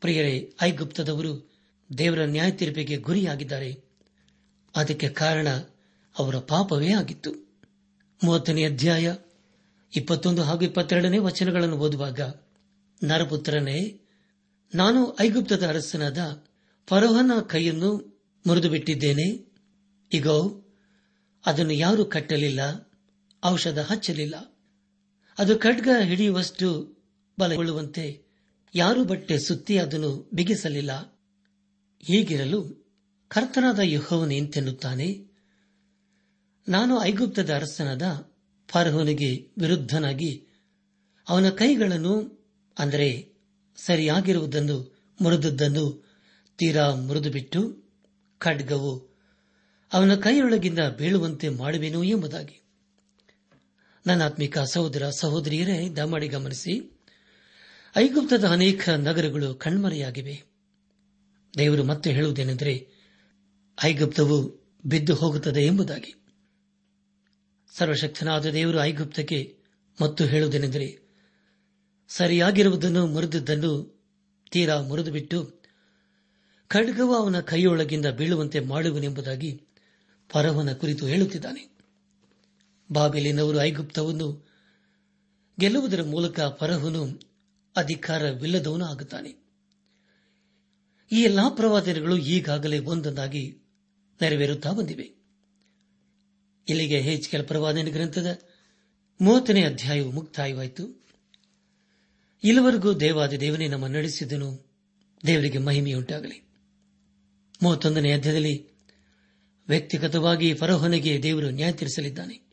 ಪ್ರಿಯರೇ, 0.00 0.54
ಐಗುಪ್ತದವರು 0.62 1.50
ದೇವರ 1.98 2.24
ನ್ಯಾಯ 2.24 2.50
ತೀರ್ಪಿಗೆ 2.50 2.96
ಗುರಿಯಾಗಿದ್ದಾರೆ. 2.96 3.84
ಅದಕ್ಕೆ 4.76 5.08
ಕಾರಣ 5.08 5.48
ಅವರ 6.18 6.36
ಪಾಪವೇ 6.36 6.92
ಆಗಿತ್ತು. 6.92 7.32
ಮೂವತ್ತನೇ 8.24 8.64
ಅಧ್ಯಾಯ 8.64 9.14
ಇಪ್ಪತ್ತೊಂದು 9.96 10.42
ಹಾಗೂ 10.42 10.60
ಇಪ್ಪತ್ತೆರಡನೇ 10.60 11.18
ವಚನಗಳನ್ನು 11.18 11.76
ಓದುವಾಗ, 11.76 12.20
ನರಪುತ್ರನೇ, 13.04 14.00
ನಾನು 14.74 15.16
ಐಗುಪ್ತದ 15.20 15.66
ಅರಸನಾದ 15.66 16.18
ಫರೋಹನ 16.90 17.32
ಕೈಯನ್ನು 17.52 17.90
ಮುರಿದು 18.44 18.68
ಬಿಟ್ಟಿದ್ದೇನೆ 18.68 19.26
ಈಗೋ 20.12 20.38
ಅದನ್ನು 21.44 21.74
ಯಾರೂ 21.74 22.02
ಕಟ್ಟಲಿಲ್ಲ, 22.04 22.60
ಔಷಧ 23.42 23.78
ಹಚ್ಚಲಿಲ್ಲ. 23.90 24.36
ಅದು 25.38 25.52
ಖಡ್ಗ 25.58 25.88
ಹಿಡಿಯುವಷ್ಟು 26.08 26.68
ಬಲಗೊಳ್ಳುವಂತೆ 27.38 28.06
ಯಾರು 28.74 29.00
ಬಟ್ಟೆ 29.04 29.36
ಸುತ್ತಿ 29.38 29.76
ಅದನ್ನು 29.78 30.10
ಬಿಗಿಸಲಿಲ್ಲ. 30.34 30.92
ಹೀಗಿರಲು 32.02 32.60
ಕರ್ತನಾದ 33.30 33.80
ಯುಹೋವನು 33.94 34.34
ಎಂತೆನ್ನುತ್ತಾನೆ 34.40 35.08
ನಾನು 36.66 36.94
ಐಗುಪ್ತದ 37.02 37.50
ಅರಸನಾದ 37.54 38.04
ಫರ್ಹೋನಿಗೆ 38.68 39.32
ವಿರುದ್ಧನಾಗಿ 39.58 40.32
ಅವನ 41.26 41.48
ಕೈಗಳನ್ನು, 41.60 42.14
ಅಂದರೆ 42.76 43.10
ಸರಿಯಾಗಿರುವುದನ್ನು, 43.78 44.78
ಮುರಿದದ್ದನ್ನು 45.20 45.86
ತೀರಾ 46.60 46.94
ಮುರಿದುಬಿಟ್ಟು 46.94 47.84
ಖಡ್ಗವು 48.38 49.08
ಅವನ 49.92 50.14
ಕೈಯೊಳಗಿಂದ 50.14 50.78
ಬೀಳುವಂತೆ 50.78 51.48
ಮಾಡುವೆನು 51.48 52.04
ಎಂಬುದಾಗಿ. 52.04 52.62
ನನ್ನ 54.06 54.24
ಆತ್ಮಿಕ 54.24 54.58
ಸಹೋದರ, 54.58 55.10
ಸಹೋದರಿಯರೇ, 55.10 55.88
ದಮಾಡಿ 55.88 56.28
ಗಮನಿಸಿ. 56.28 57.00
ಐಗುಪ್ತದ 57.96 58.44
ಅನೇಕ 58.44 58.88
ನಗರಗಳು 58.88 59.54
ಕಣ್ಮರೆಯಾಗಿವೆ. 59.54 60.44
ದೇವರು 61.58 61.84
ಮತ್ತೆ 61.84 62.12
ಹೇಳುವುದೇನೆಂದರೆ, 62.12 62.88
ಐಗುಪ್ತವು 63.84 64.66
ಬಿದ್ದು 64.86 65.14
ಹೋಗುತ್ತದೆ 65.14 65.60
ಎಂಬುದಾಗಿ. 65.60 66.14
ಸರ್ವಶಕ್ತನಾದ 67.78 68.46
ದೇವರು 68.46 68.80
ಐಗುಪ್ತಕ್ಕೆ 68.80 69.58
ಮತ್ತು 70.02 70.24
ಹೇಳುವುದೇನೆಂದರೆ, 70.24 70.98
ಸರಿಯಾಗಿರುವುದನ್ನು 72.08 73.06
ಮುರಿದದ್ದನ್ನು 73.06 74.02
ತೀರಾ 74.50 74.80
ಮುರಿದು 74.80 75.12
ಬಿಟ್ಟು 75.12 75.59
ಖಡ್ಗವು 76.72 77.14
ಅವನ 77.14 77.40
ಕೈಯೊಳಗಿಂದ 77.40 78.06
ಬೀಳುವಂತೆ 78.06 78.60
ಮಾಡುವನೆಂಬುದಾಗಿ 78.60 79.62
ಪರವನ 80.32 80.72
ಕುರಿತು 80.72 81.06
ಹೇಳುತ್ತಿದ್ದಾನೆ. 81.06 81.70
ಬಾಬೆಲಿನವರು 82.92 83.60
ಐಗುಪ್ತವನ್ನು 83.60 84.48
ಗೆಲ್ಲುವುದರ 85.60 86.02
ಮೂಲಕ 86.02 86.40
ಪರಹನು 86.40 87.20
ಅಧಿಕಾರವಿಲ್ಲದವನು 87.76 88.84
ಆಗುತ್ತಾನೆ. 88.84 89.30
ಈ 91.12 91.22
ಎಲ್ಲಾ 91.22 91.48
ಪ್ರವಾದನೆಗಳು 91.48 92.16
ಈಗಾಗಲೇ 92.16 92.78
ಒಂದೊಂದಾಗಿ 92.78 93.58
ನೆರವೇರುತ್ತಾ 94.20 94.72
ಬಂದಿವೆ. 94.72 95.10
ಇಲ್ಲಿಗೆ 96.68 97.18
ಕೆಲ 97.18 97.42
ಪ್ರವಾದನೆ 97.42 97.90
ಗ್ರಂಥದ 97.90 98.38
ಮೂವತ್ತನೇ 99.20 99.64
ಅಧ್ಯಾಯವು 99.64 100.10
ಮುಕ್ತಾಯವಾಯಿತು. 100.10 101.04
ಇಲ್ಲಿವರೆಗೂ 102.44 102.92
ದೇವಾದಿ 102.92 103.40
ದೇವನೇ 103.40 103.68
ನಮ್ಮ 103.68 103.86
ನಡೆಸಿದನು. 103.86 104.66
ದೇವರಿಗೆ 105.26 105.58
ಮಹಿಮೆಯುಂಟಾಗಲಿ. 105.58 106.49
ಮೂವತ್ತೊಂದನೇ 107.62 108.12
ಅಧ್ಯಾಯದಲ್ಲಿ 108.12 108.70
ವ್ಯಕ್ತಿಗತವಾಗಿ 109.68 110.54
ಫರೋಹನಿಗೆ 110.54 111.22
ದೇವರು 111.22 111.50
ನ್ಯಾಯ 111.50 111.72
ತೀರಿಸಲಿದ್ದಾನೆ. 111.72 112.50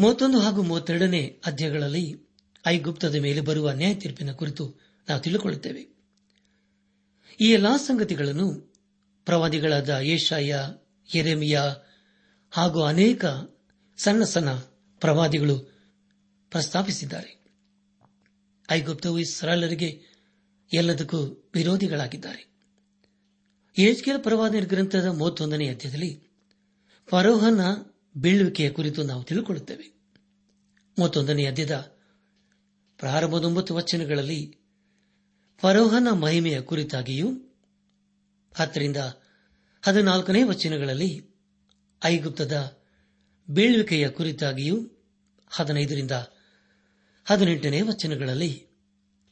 ಮೂವತ್ತೊಂದು 0.00 0.40
ಹಾಗೂ 0.40 0.62
ಮೂವತ್ತೆರಡನೇ 0.62 1.40
ಅಧ್ಯಾಯಗಳಲ್ಲಿ 1.46 2.28
ಐಗುಪ್ತದ 2.66 3.14
ಮೇಲೆ 3.14 3.40
ಬರುವ 3.40 3.70
ನ್ಯಾಯ 3.70 3.94
ತೀರ್ಪಿನ 3.94 4.32
ಕುರಿತು 4.32 4.74
ನಾವು 5.08 5.20
ತಿಳಿದುಕೊಳ್ಳುತ್ತೇವೆ. 5.20 5.98
ಈ 7.40 7.50
ಎಲ್ಲಾ 7.50 7.76
ಸಂಗತಿಗಳನ್ನು 7.76 8.74
ಪ್ರವಾದಿಗಳಾದ 9.24 9.98
ಏಷಾಯ 10.02 10.56
ಎರೆಮಿಯ 11.14 11.60
ಹಾಗೂ 12.50 12.82
ಅನೇಕ 12.82 13.24
ಸಣ್ಣ 13.96 14.24
ಸಣ್ಣ 14.24 14.50
ಪ್ರವಾದಿಗಳು 15.00 15.58
ಪ್ರಸ್ತಾಪಿಸಿದ್ದಾರೆ. 16.50 17.44
ಐಗುಪ್ತವು 18.70 19.18
ಇಸ್ರಾಲರಿಗೆ 19.18 20.02
ಎಲ್ಲದಕ್ಕೂ 20.72 21.50
ವಿರೋಧಿಗಳಾಗಿದ್ದಾರೆ. 21.54 22.57
ಏಜ್ಕೆಲ್ 23.78 24.24
ಪರವಾದ 24.24 24.54
ಗ್ರಂಥದ 24.64 25.06
ಮೂವತ್ತೊಂದನೇ 25.06 25.68
ಅಧ್ಯಾಯದಲ್ಲಿ 25.68 26.22
ಫರೋಹನ 27.08 27.60
ಬೀಳುವಿಕೆಯ 28.16 28.70
ಕುರಿತು 28.70 29.02
ನಾವು 29.02 29.22
ತಿಳಿದುಕೊಳ್ಳುತ್ತೇವೆ 29.22 29.98
ಮೂವತ್ತೊಂದನೇ 30.98 31.46
ಅಧ್ಯದ 31.46 31.76
ಪ್ರಾರಂಭದೊಂಬತ್ತು 32.98 33.74
ವಚನಗಳಲ್ಲಿ 33.74 34.58
ಫರೋಹನ 35.58 36.08
ಮಹಿಮೆಯ 36.10 36.60
ಕುರಿತಾಗಿಯೂ 36.60 37.28
ಹತ್ತರಿಂದ 38.56 38.96
ಹದಿನಾಲ್ಕನೇ 39.82 40.42
ವಚನಗಳಲ್ಲಿ 40.42 41.30
ಐಗುಪ್ತದ 42.04 42.78
ಬೀಳುವಿಕೆಯ 43.50 44.08
ಕುರಿತಾಗಿಯೂ, 44.08 44.76
ಹದಿನೈದರಿಂದ 45.48 46.10
ಹದಿನೆಂಟನೇ 47.24 47.80
ವಚನಗಳಲ್ಲಿ 47.80 48.66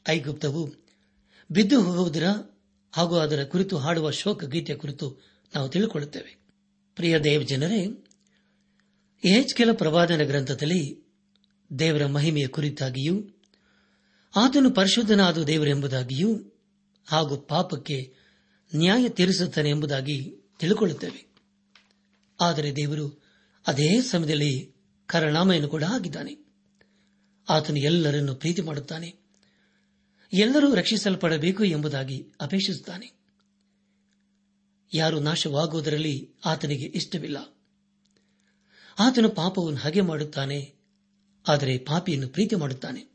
ಐಗುಪ್ತವು 0.09 0.69
ಬಿದ್ದು 1.51 1.81
ಹೋಗುವುದರ 1.81 2.23
ಹಾಗೂ 2.91 3.15
ಅದರ 3.15 3.43
ಕುರಿತು 3.43 3.77
ಹಾಡುವ 3.77 4.11
ಶೋಕ 4.11 4.43
ಗೀತೆಯ 4.43 4.75
ಕುರಿತು 4.75 5.21
ನಾವು 5.55 5.69
ತಿಳಿದುಕೊಳ್ಳುತ್ತೇವೆ 5.69 6.37
ಪ್ರಿಯ 6.95 7.19
ದೇವ್ 7.19 7.47
ಜನರೇ 7.47 8.03
ಕೆಲ 9.55 9.71
ಪ್ರವಾದನ 9.71 10.23
ಗ್ರಂಥದಲ್ಲಿ 10.23 11.07
ದೇವರ 11.79 12.05
ಮಹಿಮೆಯ 12.05 12.47
ಕುರಿತಾಗಿಯೂ, 12.47 13.23
ಆತನು 14.35 14.71
ಪರಿಶುದ್ಧನಾದ 14.71 15.43
ದೇವರೆಂಬುದಾಗಿಯೂ 15.43 16.59
ಹಾಗೂ 17.05 17.37
ಪಾಪಕ್ಕೆ 17.37 18.13
ನ್ಯಾಯ 18.75 19.09
ತೀರಿಸುತ್ತಾನೆ 19.09 19.69
ಎಂಬುದಾಗಿ 19.69 20.35
ತಿಳಿದುಕೊಳ್ಳುತ್ತೇವೆ 20.59 21.27
ಆದರೆ 22.41 22.75
ದೇವರು 22.75 23.23
ಅದೇ 23.67 24.01
ಸಮಯದಲ್ಲಿ 24.01 24.75
ಕರನಾಮೆಯನ್ನು 25.05 25.69
ಕೂಡ 25.69 25.83
ಆಗಿದ್ದಾನೆ. 25.83 26.47
ಆತನು 27.49 27.77
ಎಲ್ಲರನ್ನು 27.77 28.35
ಪ್ರೀತಿ 28.35 28.61
ಮಾಡುತ್ತಾನೆ. 28.61 29.26
ಎಲ್ಲರೂ 30.33 30.75
ರಕ್ಷಿಸಲ್ಪಡಬೇಕು 30.75 31.63
ಎಂಬುದಾಗಿ 31.63 32.27
ಅಪೇಕ್ಷಿಸುತ್ತಾನೆ. 32.41 33.11
ಯಾರು 34.93 35.19
ನಾಶವಾಗುವುದರಲ್ಲಿ 35.19 36.29
ಆತನಿಗೆ 36.45 36.85
ಇಷ್ಟವಿಲ್ಲ. 36.85 37.37
ಆತನು 38.99 39.29
ಪಾಪವನ್ನು 39.29 39.79
ಹಾಗೆ 39.79 40.01
ಮಾಡುತ್ತಾನೆ, 40.01 40.73
ಆದರೆ 41.47 41.77
ಪಾಪಿಯನ್ನು 41.77 42.27
ಪ್ರೀತಿ 42.27 42.55
ಮಾಡುತ್ತಾನೆ. 42.55 43.05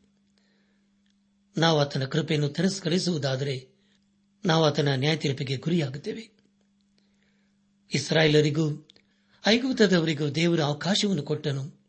ನಾವು 1.57 1.79
ಆತನ 1.79 2.05
ಕೃಪೆಯನ್ನು 2.05 2.49
ತಿರಸ್ಕರಿಸುವುದಾದರೆ 2.49 3.67
ನಾವು 4.45 4.65
ಆತನ 4.65 4.87
ನ್ಯಾಯ 4.95 5.15
ಗುರಿಯಾಗುತ್ತೇವೆ. 5.57 6.29
ಇಸ್ರಾಯೇಲರಿಗೂ, 7.93 8.87
ಐಗುಪ್ತದವರಿಗೂ 9.47 10.29
ದೇವರ 10.29 10.61
ಅವಕಾಶವನ್ನು 10.61 11.23
ಕೊಟ್ಟನು. 11.23 11.83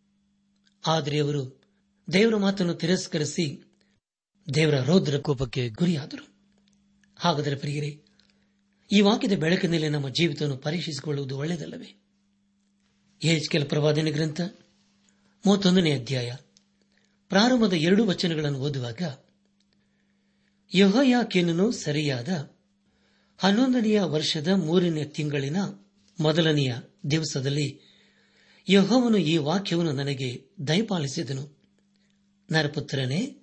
ಆದರೆ 0.86 1.18
ಅವರು 1.18 1.62
ದೇವರ 2.12 2.36
ಮಾತನ್ನು 2.36 2.74
ತಿರಸ್ಕರಿಸಿ 2.74 3.62
ದೇವರ 4.54 4.80
ರೌದ್ರ 4.80 5.18
ಕೋಪಕ್ಕೆ 5.18 5.68
ಗುರಿಯಾದರು. 5.68 6.28
ಹಾಗಾದರೆ 7.16 7.56
ಪ್ರಿಯರೇ, 7.56 8.00
ಈ 8.92 9.00
ವಾಕ್ಯದ 9.00 9.38
ಬೆಳಕಿನಲ್ಲಿ 9.38 9.88
ನಮ್ಮ 9.88 10.08
ಜೀವಿತವನ್ನು 10.08 10.56
ಪರೀಕ್ಷಿಸಿಕೊಳ್ಳುವುದು 10.56 11.38
ಒಳ್ಳೆಯದಲ್ಲವೇ? 11.38 12.00
ಕೆಲ 13.50 13.64
ಪ್ರವಾದನೆ 13.64 14.10
ಗ್ರಂಥ, 14.10 14.40
ಮೂವತ್ತೊಂದನೇ 15.46 15.92
ಅಧ್ಯಾಯ. 15.92 16.34
ಪ್ರಾರಂಭದ 17.28 17.72
ಎರಡು 17.72 18.06
ವಚನಗಳನ್ನು 18.06 18.58
ಓದುವಾಗ, 18.58 19.02
ಯಹೋಯಾಕೇನನು 20.74 21.72
ಸರಿಯಾದ 21.72 22.50
ಹನ್ನೊಂದನೆಯ 23.38 24.00
ವರ್ಷದ 24.00 24.48
ಮೂರನೇ 24.48 25.04
ತಿಂಗಳಿನ 25.04 25.56
ಮೊದಲನೆಯ 26.20 26.74
ದಿವಸದಲ್ಲಿ 27.10 27.80
ಯಹೋವನು 28.68 29.16
ಈ 29.16 29.36
ವಾಕ್ಯವನ್ನು 29.36 29.92
ನನಗೆ 29.92 30.42
ದಯಪಾಲಿಸಿದನು. 30.68 31.58
ನರಪುತ್ರನೇ 32.52 33.36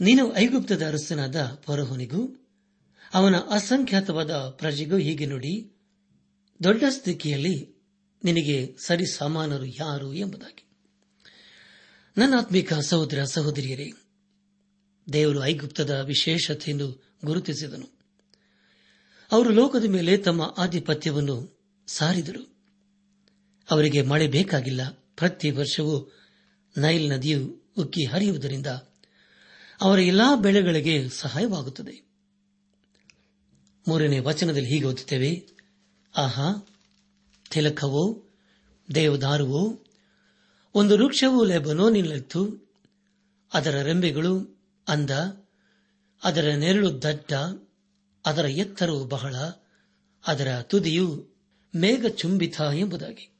ನೀನು 0.00 0.36
ಐಗುಪ್ತದ 0.36 0.82
ಅರಸನಾದ 0.86 1.36
ಪರಹುನಿಗೂ 1.66 2.48
ಅವನ 3.14 3.36
ಅಸಂಖ್ಯಾತವಾದ 3.36 4.30
ಪ್ರಜೆಗೂ 4.30 4.96
ಹೀಗೆ 4.96 5.26
ನುಡಿ, 5.26 5.76
ದೊಡ್ಡ 6.62 6.84
ಸ್ಥಿತಿಯಲ್ಲಿ 6.90 7.84
ನಿನಗೆ 8.24 8.76
ಸರಿ 8.86 9.06
ಸಮಾನರು 9.06 9.64
ಯಾರು 9.64 10.14
ಎಂಬುದಾಗಿ. 10.14 10.64
ನನ್ನ 12.18 12.34
ಆತ್ಮಿಕ 12.38 12.72
ಸಹೋದರ 12.74 13.24
ಸಹೋದರಿಯರೇ, 13.24 13.90
ದೇವರು 15.12 15.44
ಐಗುಪ್ತದ 15.44 15.90
ವಿಶೇಷತೆಯನ್ನು 15.90 17.16
ಗುರುತಿಸಿದನು. 17.24 17.98
ಅವರು 19.32 19.50
ಲೋಕದ 19.50 19.84
ಮೇಲೆ 19.84 20.16
ತಮ್ಮ 20.16 20.54
ಆಧಿಪತ್ಯವನ್ನು 20.58 21.60
ಸಾರಿದರು. 21.86 22.56
ಅವರಿಗೆ 23.70 24.02
ಮಳೆ 24.02 24.26
ಬೇಕಾಗಿಲ್ಲ. 24.26 24.80
ಪ್ರತಿ 25.16 25.50
ವರ್ಷವೂ 25.50 26.12
ನೈಲ್ 26.78 27.10
ನದಿಯು 27.10 27.72
ಉಕ್ಕಿ 27.78 28.04
ಹರಿಯುವುದರಿಂದ 28.04 28.66
ಅವರ 29.80 29.98
ಎಲ್ಲಾ 29.98 30.34
ಬೆಳೆಗಳಿಗೆ 30.34 31.08
ಸಹಾಯವಾಗುತ್ತದೆ. 31.08 32.08
ಮೂರನೇ 33.88 34.18
ವಚನದಲ್ಲಿ 34.18 34.68
ಹೀಗೆ 34.68 34.84
ಓದುತ್ತೇವೆ. 34.84 35.46
ಆಹಾ, 36.16 36.68
ತಿಲಕವೋ, 37.50 38.22
ದೇವದಾರುವೋ, 38.94 39.84
ಒಂದು 40.74 40.98
ವೃಕ್ಷವು 40.98 41.44
ಲೆಬನೋನಿನಲ್ಲಿತ್ತು 41.44 42.68
ಅದರ 43.52 43.82
ರೆಂಬೆಗಳು 43.82 44.60
ಅಂದ, 44.88 45.10
ಅದರ 46.24 46.54
ನೆರಳು 46.56 47.02
ದಟ್ಟ 47.02 47.32
ಅದರ 48.26 48.44
ಎತ್ತರವು 48.44 49.04
ಬಹಳ, 49.04 49.36
ಅದರ 50.26 50.62
ತುದಿಯು 50.62 51.28
ಮೇಘ 51.76 52.06
ಚುಂಬಿತ 52.06 52.60
ಎಂಬುದಾಗಿ. 52.74 53.30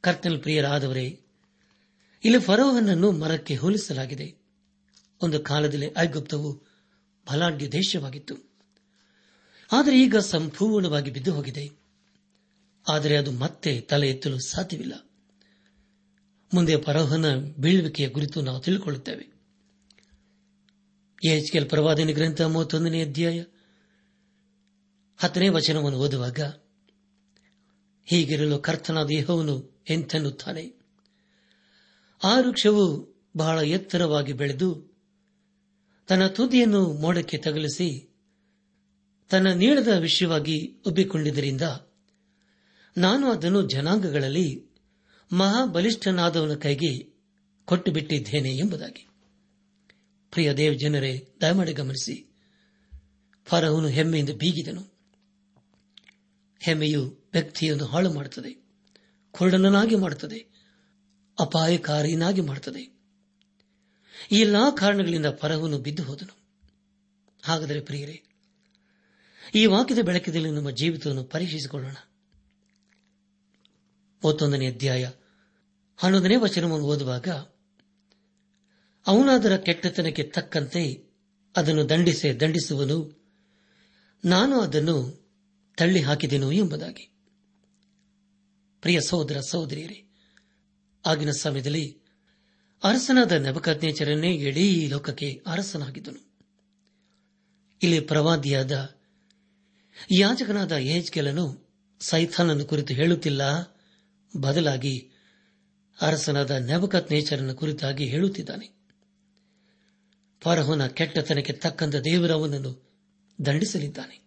ಕರ್ತನಲ್ 0.00 0.40
ಪ್ರಿಯರಾದವರೇ, 0.40 1.20
ಇಲ್ಲಿ 2.24 2.40
ಫರೋಹನನ್ನು 2.40 3.12
ಮರಕ್ಕೆ 3.12 3.56
ಹೋಲಿಸಲಾಗಿದೆ. 3.56 4.41
ಒಂದು 5.22 5.40
ಕಾಲದಲ್ಲಿ 5.40 5.88
ಐಗುಪ್ತವು 5.98 6.52
ಬಲಾಢ್ಯ 7.32 7.68
ದೇಶವಾಗಿತ್ತು. 7.68 8.34
ಆದರೆ 9.72 10.02
ಈಗ 10.02 10.16
ಸಂಪೂರ್ಣವಾಗಿ 10.16 11.10
ಬಿದ್ದು 11.10 11.34
ಹೋಗಿದೆ 11.34 11.70
ಆದರೆ 12.88 13.16
ಅದು 13.16 13.32
ಮತ್ತೆ 13.32 13.80
ತಲೆ 13.80 14.08
ಎತ್ತಲು 14.08 14.38
ಸಾಧ್ಯವಿಲ್ಲ. 14.38 14.92
ಮುಂದೆ 16.54 16.76
ಪರೋಹನ 16.76 17.52
ಬೀಳುವಿಕೆಯ 17.58 18.08
ಕುರಿತು 18.08 18.40
ನಾವು 18.40 18.60
ತಿಳಿದುಕೊಳ್ಳುತ್ತೇವೆ 18.60 19.32
ಎಚ್ಕೆಲ್ 21.24 21.68
ಪ್ರವಾದನ 21.68 22.10
ಗ್ರಂಥ 22.12 22.40
ಮೂವತ್ತೊಂದನೇ 22.40 23.04
ಅಧ್ಯಾಯ 23.04 23.44
ಹತ್ತನೇ 25.18 25.48
ವಚನವನ್ನು 25.48 25.98
ಓದುವಾಗ, 25.98 26.40
ಹೀಗಿರಲು 28.04 28.58
ಕರ್ತನಾದ 28.58 29.06
ದೇಹವನ್ನು 29.06 29.82
ಎಂತೆನ್ನುತ್ತಾನೆ. 29.90 30.82
ಆ 32.24 32.40
ವೃಕ್ಷವು 32.40 33.12
ಬಹಳ 33.36 33.58
ಎತ್ತರವಾಗಿ 33.58 34.32
ಬೆಳೆದು 34.32 34.91
ತನ್ನ 36.06 36.26
ತುದಿಯನ್ನು 36.26 36.92
ಮೋಡಕ್ಕೆ 36.92 37.38
ತಗಲಿಸಿ 37.38 38.16
ತನ್ನ 39.30 39.52
ನೀಳದ 39.52 39.88
ವಿಷಯವಾಗಿ 39.88 40.82
ಒಬ್ಬಿಕೊಂಡಿದ್ದರಿಂದ 40.86 41.62
ನಾನು 42.96 43.30
ಅದನ್ನು 43.30 43.68
ಜನಾಂಗಗಳಲ್ಲಿ 43.68 44.66
ಮಹಾಬಲಿಷ್ಠನಾದವನ 45.32 46.54
ಕೈಗೆ 46.54 47.12
ಕೊಟ್ಟು 47.64 47.92
ಬಿಟ್ಟಿದ್ದೇನೆ 47.92 48.56
ಎಂಬುದಾಗಿ. 48.56 49.08
ಪ್ರಿಯ 50.30 50.52
ದೇವ್ 50.52 50.78
ಜನರೇ, 50.78 51.28
ದಯಮಾಡಿ 51.40 51.72
ಗಮನಿಸಿ. 51.72 52.26
ಫರಹುನು 53.44 53.88
ಹೆಮ್ಮೆಯಿಂದ 53.88 54.30
ಬೀಗಿದನು. 54.30 54.92
ಹೆಮ್ಮೆಯು 56.60 57.18
ವ್ಯಕ್ತಿಯನ್ನು 57.32 57.84
ಹಾಳು 57.84 58.12
ಮಾಡುತ್ತದೆ 58.14 58.64
ಕುರುಡನನ್ನಾಗಿ 59.30 59.96
ಮಾಡುತ್ತದೆ 59.96 60.52
ಅಪಾಯಕಾರಿಯನಾಗಿ 61.40 62.40
ಮಾಡುತ್ತದೆ. 62.40 62.91
ಈ 64.32 64.40
ಎಲ್ಲಾ 64.40 64.70
ಕಾರಣಗಳಿಂದ 64.70 65.26
ಫರವನು 65.26 65.78
ಬಿದ್ದು 65.78 66.02
ಹೋದನು. 66.02 66.36
ಹಾಗಾದರೆ 67.42 67.80
ಪ್ರಿಯರೇ, 67.80 68.22
ಈ 69.54 69.66
ವಾಕ್ಯದ 69.66 69.98
ಬೆಳಕಿನಲ್ಲಿ 69.98 70.50
ನಮ್ಮ 70.50 70.70
ಜೀವಿತವನ್ನು 70.70 71.24
ಪರೀಕ್ಷಿಸಿಕೊಳ್ಳೋಣ. 71.24 71.94
ಮತ್ತೊಂದನೇ 74.26 74.66
ಅಧ್ಯಾಯ 74.66 75.10
ಹನ್ನೊಂದನೇ 75.96 76.36
ವಚನವನ್ನು 76.36 76.86
ಓದುವಾಗ, 76.86 77.28
ಅವನಾದರ 79.06 79.56
ಕೆಟ್ಟತನಕ್ಕೆ 79.56 80.22
ತಕ್ಕಂತೆ 80.22 81.10
ಅದನ್ನು 81.56 81.88
ದಂಡಿಸೆ, 81.88 82.34
ದಂಡಿಸುವನು, 82.34 83.24
ನಾನು 84.24 84.60
ಅದನ್ನು 84.60 85.26
ತಳ್ಳಿ 85.76 86.00
ಹಾಕಿದೆನು 86.00 86.52
ಎಂಬುದಾಗಿ. 86.52 87.10
ಪ್ರಿಯ 88.80 89.00
ಸಹೋದರ, 89.00 89.40
ಸಹೋದರಿಯರೇ, 89.40 90.04
ಆಗಿನ 91.06 91.30
ಸಮಯದಲ್ಲಿ 91.30 92.01
ಅರಸನಾದ 92.82 93.32
ನೆಬಕಜ್ಞೇಚರನ್ನೇ 93.32 94.34
ಇಡೀ 94.34 94.86
ಲೋಕಕ್ಕೆ 94.86 95.42
ಅರಸನಾಗಿದ್ದನು. 95.46 96.32
ಇಲ್ಲಿ 97.82 98.00
ಪ್ರವಾದಿಯಾದ 98.00 98.94
ಯಾಜಕನಾದ 100.10 100.72
ಯೇಜ್ಕೆಲನು 100.72 101.70
ಸೈಥಾನನ್ನು 102.00 102.64
ಕುರಿತು 102.64 102.94
ಹೇಳುತ್ತಿಲ್ಲ, 102.94 103.42
ಬದಲಾಗಿ 104.40 105.10
ಅರಸನಾದ 106.00 106.50
ನೆಬಕತ್ 106.50 107.54
ಕುರಿತಾಗಿ 107.56 108.06
ಹೇಳುತ್ತಿದ್ದಾನೆ. 108.06 108.70
ಫರಹೋನ 110.40 110.86
ಕೆಟ್ಟತನಕ್ಕೆ 110.86 111.52
ತಕ್ಕಂತ 111.52 111.94
ದೇವರವನನ್ನು 111.94 112.90
ದಂಡಿಸಲಿದ್ದಾನೆ. 113.46 114.20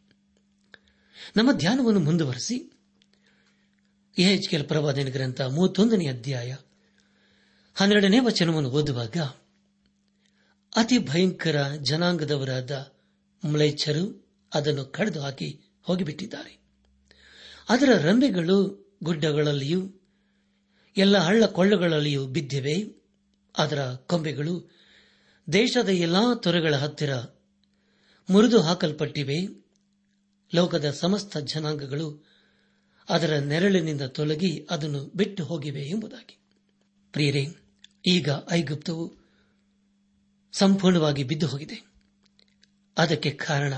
ನಮ್ಮ 1.37 1.51
ಧ್ಯಾನವನ್ನು 1.51 1.99
ಮುಂದುವರೆಸಿ. 1.99 2.71
ಎಚ್ಕೆಲ್ 4.17 4.67
ಪ್ರವಾದನ 4.67 5.07
ಗ್ರಂಥ 5.11 5.41
ಮೂವತ್ತೊಂದನೇ 5.41 6.07
ಅಧ್ಯಾಯ 6.07 6.55
ಹನ್ನೆರಡನೇ 7.75 8.19
ವಚನವನ್ನು 8.19 8.69
ಓದುವಾಗ, 8.69 9.17
ಅತಿ 10.75 10.97
ಭಯಂಕರ 10.97 11.67
ಜನಾಂಗದವರಾದ 11.67 12.93
ಮ್ಲೇಚ್ಛರು 13.45 14.27
ಅದನ್ನು 14.53 14.85
ಕಡಿದು 14.85 15.21
ಹಾಕಿ 15.21 15.61
ಹೋಗಿಬಿಟ್ಟಿದ್ದಾರೆ. 15.83 16.59
ಅದರ 17.69 17.97
ರಂಬೆಗಳು 17.97 18.85
ಗುಡ್ಡಗಳಲ್ಲಿಯೂ, 19.03 20.01
ಎಲ್ಲ 20.97 21.17
ಹಳ್ಳ 21.17 21.45
ಕೊಳ್ಳಗಳಲ್ಲಿಯೂ 21.45 22.27
ಬಿದ್ದಿವೆ. 22.27 23.05
ಅದರ 23.57 23.93
ಕೊಂಬೆಗಳು 23.93 24.71
ದೇಶದ 25.53 25.89
ಎಲ್ಲಾ 25.89 26.35
ತೊರೆಗಳ 26.35 26.75
ಹತ್ತಿರ 26.75 27.17
ಮುರಿದು 28.29 28.61
ಹಾಕಲ್ಪಟ್ಟಿವೆ. 28.61 29.65
ಲೋಕದ 30.55 30.91
ಸಮಸ್ತ 30.91 31.37
ಜನಾಂಗಗಳು 31.37 32.25
ಅದರ 33.09 33.37
ನೆರಳಿನಿಂದ 33.37 34.01
ತೊಲಗಿ 34.01 34.67
ಅದನ್ನು 34.69 35.11
ಬಿಟ್ಟು 35.15 35.43
ಹೋಗಿವೆ 35.43 35.81
ಎಂಬುದಾಗಿ. 35.81 36.37
ಪ್ರಿಯರೇ 37.11 37.47
ಈಗ 38.05 38.29
ಐಗುಪ್ತವು 38.51 39.13
ಸಂಪೂರ್ಣವಾಗಿ 40.51 41.23
ಬಿದ್ದು 41.23 41.47
ಹೋಗಿದೆ. 41.47 41.85
ಅದಕ್ಕೆ 42.97 43.31
ಕಾರಣ 43.31 43.73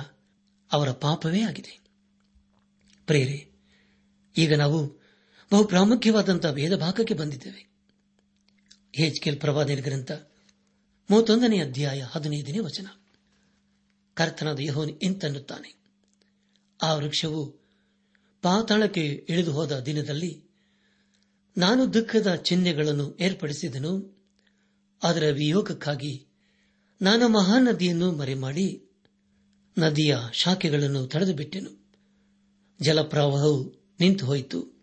ಅವರ 0.71 0.91
ಪಾಪವೇ 0.91 1.41
ಆಗಿದೆ. 1.41 1.79
ಪ್ರೇರೆ 3.05 3.47
ಈಗ 4.37 4.55
ನಾವು 4.55 4.87
ಬಹು 5.51 5.65
ಪ್ರಾಮುಖ್ಯವಾದಂತಹ 5.65 6.49
ವೇದ 6.49 6.75
ಭಾಗಕ್ಕೆ 6.75 7.13
ಬಂದಿದ್ದೇವೆ. 7.13 7.67
ಹೆಚ್ಕೆಲ್ 8.95 9.39
ಪ್ರವಾದನ 9.39 9.79
ಗ್ರಂಥ 9.81 10.11
ಮೂವತ್ತೊಂದನೇ 11.11 11.59
ಅಧ್ಯಾಯ 11.59 12.05
ಹದಿನೈದನೇ 12.11 12.59
ವಚನ. 12.59 12.87
ಕರ್ತನಾದ 14.13 14.59
ಯಹೋನ್ 14.59 14.91
ಇಂತನ್ನುತ್ತಾನೆ. 15.01 15.75
ಆ 16.81 16.93
ವೃಕ್ಷವು 16.93 17.45
ಪಾತಾಳಕ್ಕೆ 18.41 19.25
ಇಳಿದು 19.29 19.51
ಹೋದ 19.51 19.79
ದಿನದಲ್ಲಿ 19.79 20.43
ನಾನು 21.57 21.93
ದುಃಖದ 21.93 22.35
ಚಿಹ್ನೆಗಳನ್ನು 22.35 23.17
ಏರ್ಪಡಿಸಿದನು 23.19 24.16
ಅದರ 25.03 25.29
ವಿಯೋಗಕ್ಕಾಗಿ 25.33 26.25
ನಾನು 27.01 27.27
ಮಹಾನದಿಯನ್ನು 27.27 28.11
ಮರೆಮಾಡಿ 28.11 28.83
ನದಿಯ 29.77 30.17
ಶಾಖೆಗಳನ್ನು 30.33 31.07
ತಡೆದು 31.07 31.33
ಬಿಟ್ಟೆನು 31.33 31.91
ಜಲಪ್ರವಾಹವು 32.81 33.73
ನಿಂತು 33.99 34.25
ಹೋಯಿತು. 34.25 34.77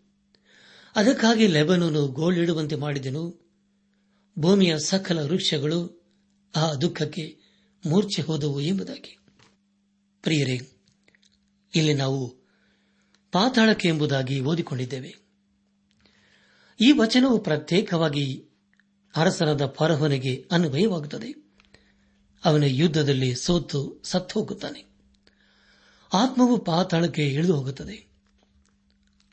ಅದಕ್ಕಾಗಿ 0.95 1.47
ಲೆಬನನ್ನು 1.47 2.07
ಗೋಳಿಡುವಂತೆ 2.07 2.75
ಮಾಡಿದೆನು. 2.75 3.45
ಭೂಮಿಯ 4.39 4.79
ಸಕಲ 4.79 5.19
ವೃಕ್ಷಗಳು 5.19 6.05
ಆ 6.55 6.73
ದುಃಖಕ್ಕೆ 6.73 7.37
ಮೂರ್ಛೆ 7.85 8.21
ಹೋದವು 8.21 8.61
ಎಂಬುದಾಗಿ. 8.61 9.17
ಪ್ರಿಯರೇ, 10.21 10.59
ಇಲ್ಲಿ 11.75 11.93
ನಾವು 11.93 12.27
ಪಾತಾಳಕ್ಕೆ 13.31 13.87
ಎಂಬುದಾಗಿ 13.87 14.39
ಓದಿಕೊಂಡಿದ್ದೇವೆ. 14.39 15.15
ಈ 16.81 16.91
ವಚನವು 16.91 17.39
ಪ್ರತ್ಯೇಕವಾಗಿ 17.39 18.45
ಅರಸನಾದ 19.15 19.65
ಫರಹನಿಗೆ 19.65 20.47
ಅನ್ವಯವಾಗುತ್ತದೆ. 20.51 21.45
ಅವನ 22.45 22.63
ಯುದ್ಧದಲ್ಲಿ 22.63 23.35
ಸೋತು 23.35 24.01
ಸತ್ತು 24.03 24.39
ಹೋಗುತ್ತಾನೆ 24.39 24.85
ಆತ್ಮವು 26.13 26.57
ಪಾತಾಳಕ್ಕೆ 26.57 27.27
ಇಳಿದು 27.27 27.55
ಹೋಗುತ್ತದೆ 27.55 28.07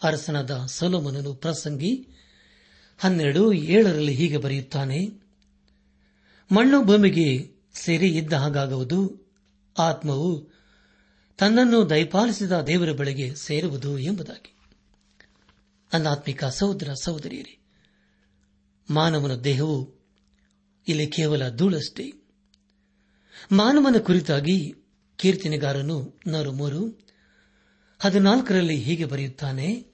ಅರಸನಾದ 0.02 0.66
ಸೊಲೋಮನನು 0.66 1.34
ಪ್ರಸಂಗಿ, 1.34 2.08
ಹನ್ನೆರಡು, 2.98 3.52
ಏಳರಲ್ಲಿ 3.52 4.14
ಹೀಗೆ 4.14 4.36
ಬರೆಯುತ್ತಾನೆ, 4.36 5.08
ಮಣ್ಣು 6.52 6.84
ಭೂಮಿಗೆ 6.84 7.50
ಸೇರಿ 7.74 8.08
ಇದ್ದ 8.08 8.32
ಹಾಗಾಗುವುದು, 8.32 9.26
ಆತ್ಮವು 9.78 10.48
ತನ್ನನ್ನು 11.38 11.90
ದಯಪಾಲಿಸಿದ 11.90 12.60
ದೇವರ 12.60 12.92
ಬಳಿಗೆ 12.92 13.34
ಸೇರುವುದು 13.34 13.98
ಎಂಬುದಾಗಿ. 13.98 14.54
ಅನಾತ್ಮಿಕ 15.92 16.44
ಸಹೋದರ 16.44 16.92
ಸಹೋದರಿಯರೇ 17.02 17.61
ಮಾನವನ 18.92 19.34
ದೇಹವು 19.34 20.02
ಇಲ್ಲಿ 20.88 21.06
ಕೇವಲ 21.06 21.48
ಧೂಳಷ್ಟೇ. 21.48 22.12
ಮಾನವನ 23.52 23.98
ಕುರಿತಾಗಿ 23.98 24.74
ಕೀರ್ತನೆಗಾರನು 25.16 26.20
ನಾರು 26.26 26.52
ಮೂರು 26.52 27.00
ಹದಿನಾಲ್ಕರಲ್ಲಿ 27.98 28.76
ಹೀಗೆ 28.76 29.04
ಬರೆಯುತ್ತಾನೆ, 29.04 29.86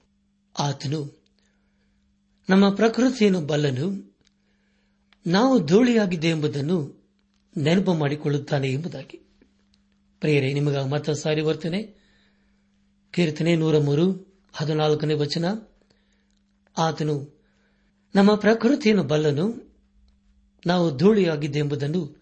ಆತನು, 0.59 1.23
ನಮ್ಮ 2.49 2.69
ಪ್ರಕೃತಿಯನ್ನು 2.69 3.41
ಬಲ್ಲನು, 3.41 4.15
ನಾವು 5.27 5.65
ಧೂಳಿಯಾಗಿದೆ 5.65 6.29
ಎಂಬುದನ್ನು 6.29 7.07
ನೆನಪು 7.57 7.93
ಮಾಡಿಕೊಳ್ಳುತ್ತಾನೆ 7.93 8.71
ಎಂಬುದಾಗಿ. 8.71 9.17
ಪ್ರಿಯರೇ 10.19 10.53
ನಿಮಗ 10.53 10.77
ಮತ 10.77 11.09
ಸಾರಿ 11.09 11.41
ವರ್ತನೆ. 11.41 11.83
ಕೀರ್ತನೆ 13.11 13.55
ನೂರ 13.55 13.77
ಮೂರು 13.77 14.37
ಹದಿನಾಲ್ಕನೇ 14.53 15.13
ವಚನ. 15.13 15.45
ಆತನು 16.77 17.38
ನಮ್ಮ 18.15 18.35
ಪ್ರಕೃತಿಯನ್ನು 18.35 19.03
ಬಲ್ಲನು 19.03 19.75
ನಾವು 20.65 20.97
ಧೂಳಿಯಾಗಿದ್ದೆ 20.97 21.59
ಎಂಬುದನ್ನು 21.59 22.19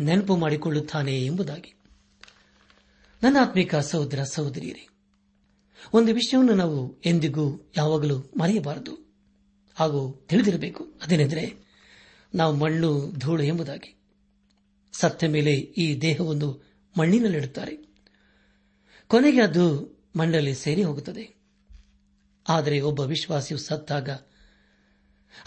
ನೆನಪು 0.00 0.36
ಮಾಡಿಕೊಳ್ಳುತ್ತಾನೆ 0.36 1.24
ಎಂಬುದಾಗಿ. 1.24 1.74
ನನ್ನ 3.22 3.36
ಆತ್ಮಿಕ 3.40 3.76
ಸಹೋದರ 3.76 4.22
ಸಹೋದರಿಯರೇ, 4.22 4.88
ಒಂದು 5.92 6.14
ವಿಷಯವನ್ನು 6.14 6.54
ನಾವು 6.54 7.00
ಎಂದಿಗೂ 7.04 7.70
ಯಾವಾಗಲೂ 7.76 8.18
ಮರೆಯಬಾರದು. 8.18 9.12
ಹಾಗೂ 9.74 10.24
ತಿಳಿದಿರಬೇಕು, 10.28 10.84
ಅದೇನೆಂದರೆ 10.84 11.54
ನಾವು 12.34 12.56
ಮಣ್ಣು, 12.56 13.12
ಧೂಳು 13.18 13.42
ಎಂಬುದಾಗಿ. 13.42 13.98
ಸತ್ತ 14.92 15.24
ಮೇಲೆ 15.24 15.52
ಈ 15.54 16.00
ದೇಹವನ್ನು 16.00 16.64
ಮಣ್ಣಿನಲ್ಲಿಡುತ್ತಾರೆ. 16.98 17.76
ಕೊನೆಗೆ 19.08 19.40
ಅದು 19.40 19.96
ಮಣ್ಣಲ್ಲಿ 20.16 20.54
ಸೇರಿ 20.54 20.82
ಹೋಗುತ್ತದೆ. 20.82 21.42
ಆದರೆ 22.48 22.80
ಒಬ್ಬ 22.80 23.00
ವಿಶ್ವಾಸಿಯು 23.00 23.60
ಸತ್ತಾಗ 23.60 24.08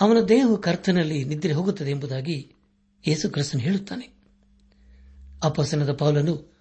ಅವನ 0.02 0.18
ದೇಹವು 0.20 0.58
ಕರ್ತನಲ್ಲಿ 0.58 1.24
ನಿದ್ರೆ 1.24 1.54
ಹೋಗುತ್ತದೆ 1.54 1.92
ಎಂಬುದಾಗಿ 1.92 2.52
ಯೇಸು 3.08 3.30
ಕ್ರಿಸ್ತನ್ 3.30 3.62
ಹೇಳುತ್ತಾನೆ. 3.62 4.16
ಅಪಸನದ 5.44 5.94
ಪೌಲನು 5.94 6.56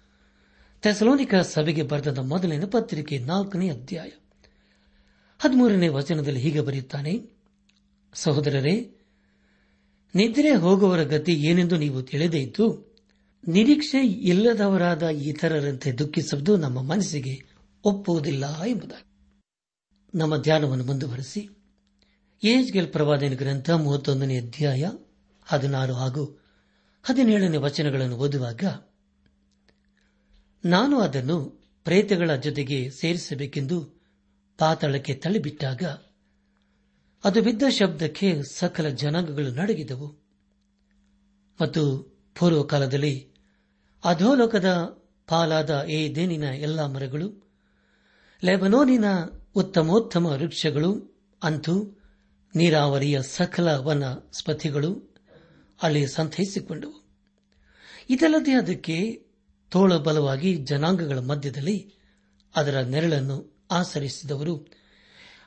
ತೆಸಲೋನಿಕ 0.81 1.35
ಸಭೆಗೆ 1.35 1.83
ಬರೆದ 1.83 2.17
ಮೊದಲನೇ 2.17 2.65
ಪತ್ರಿಕೆ 2.65 3.19
ನಾಲ್ಕನೇ 3.19 3.69
ಅಧ್ಯಾಯ 3.69 4.09
ಹದಿಮೂರನೇ 5.39 5.87
ವಚನದಲ್ಲಿ 5.87 6.39
ಹೀಗೆ 6.39 6.61
ಬರೆಯುತ್ತಾನೆ, 6.61 7.29
ಸಹೋದರರೇ, 8.13 8.95
ನಿದ್ರೆ 10.15 10.55
ಹೋಗುವವರ 10.55 11.03
ಗತಿ 11.03 11.33
ಏನೆಂದು 11.33 11.77
ನೀವು 11.77 12.01
ತಿಳಿದೇ 12.01 12.39
ಇದ್ದು, 12.39 12.95
ನಿರೀಕ್ಷೆ 13.47 14.07
ಇಲ್ಲದವರಾದ 14.07 15.03
ಇತರರಂತೆ 15.03 15.91
ದುಃಖಿಸುವುದು 15.91 16.57
ನಮ್ಮ 16.57 16.81
ಮನಸ್ಸಿಗೆ 16.81 17.45
ಒಪ್ಪುವುದಿಲ್ಲ 17.83 18.61
ಎಂಬುದಾಗಿ. 18.63 19.15
ನಮ್ಮ 20.17 20.37
ಧ್ಯಾನವನ್ನು 20.37 20.85
ಮುಂದುವರೆಸಿ. 20.85 21.54
ಏಜ್ಗೆಲ್ 22.43 22.91
ಪ್ರವಾದನ 22.91 23.33
ಗ್ರಂಥ 23.33 23.69
ಮೂವತ್ತೊಂದನೇ 23.69 24.39
ಅಧ್ಯಾಯ 24.39 24.89
ಹದಿನಾರು 25.45 25.93
ಹಾಗೂ 25.93 26.43
ಹದಿನೇಳನೇ 27.03 27.57
ವಚನಗಳನ್ನು 27.57 28.17
ಓದುವಾಗ, 28.17 28.63
ನಾನು 30.65 30.99
ಅದನ್ನು 30.99 31.65
ಪ್ರೇತಗಳ 31.83 32.35
ಜೊತೆಗೆ 32.35 32.89
ಸೇರಿಸಬೇಕೆಂದು 32.89 34.01
ಪಾತಾಳಕ್ಕೆ 34.57 35.13
ತಳ್ಳಿಬಿಟ್ಟಾಗ, 35.13 35.83
ಅದು 37.23 37.41
ಬಿದ್ದ 37.41 37.63
ಶಬ್ದಕ್ಕೆ 37.69 38.41
ಸಕಲ 38.53 38.87
ಜನಾಂಗಗಳು 38.87 39.51
ನಡಗಿದವು. 39.51 40.07
ಮತ್ತು 41.61 42.15
ಪೂರ್ವಕಾಲದಲ್ಲಿ 42.39 43.29
ಅಧೋಲೋಕದ 44.05 44.65
ಪಾಲಾದ 45.27 45.85
ಏ 45.87 46.15
ದೇನಿನ 46.15 46.43
ಎಲ್ಲಾ 46.43 46.87
ಮರಗಳು, 46.87 47.49
ಲೆಬನೋನಿನ 48.43 49.05
ಉತ್ತಮೋತ್ತಮ 49.55 50.25
ವೃಕ್ಷಗಳು, 50.25 51.15
ಅಂತೂ 51.43 52.01
ನೀರಾವರಿಯ 52.55 53.21
ಸಕಲ 53.21 53.75
ವನ 53.75 54.03
ಸ್ಪತಿಗಳು 54.31 55.15
ಅಲ್ಲಿ 55.81 56.07
ಸಂತೈಸಿಕೊಂಡವು. 56.07 57.05
ಇದಲ್ಲದೆ 58.09 58.53
ಅದಕ್ಕೆ 58.53 59.25
ತೋಳಬಲವಾಗಿ 59.69 60.55
ಜನಾಂಗಗಳ 60.55 61.19
ಮಧ್ಯದಲ್ಲಿ 61.19 61.93
ಅದರ 62.55 62.81
ನೆರಳನ್ನು 62.81 63.65
ಆಸರಿಸಿದವರು. 63.71 64.67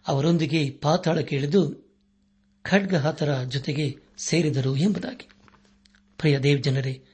ಅವರೊಂದಿಗೆ 0.09 0.71
ಪಾತಾಳಕ್ಕೆ 0.71 1.37
ಇಳಿದು 1.37 1.93
ಖಡ್ಗಹಾತರ 2.63 3.43
ಜೊತೆಗೆ 3.43 3.97
ಸೇರಿದರು 4.19 4.77
ಎಂಬುದಾಗಿ. 4.77 5.29
ಪ್ರಿಯ 6.19 6.39
ದೇವ್ 6.39 6.63
ಜನರೇ 6.63 7.05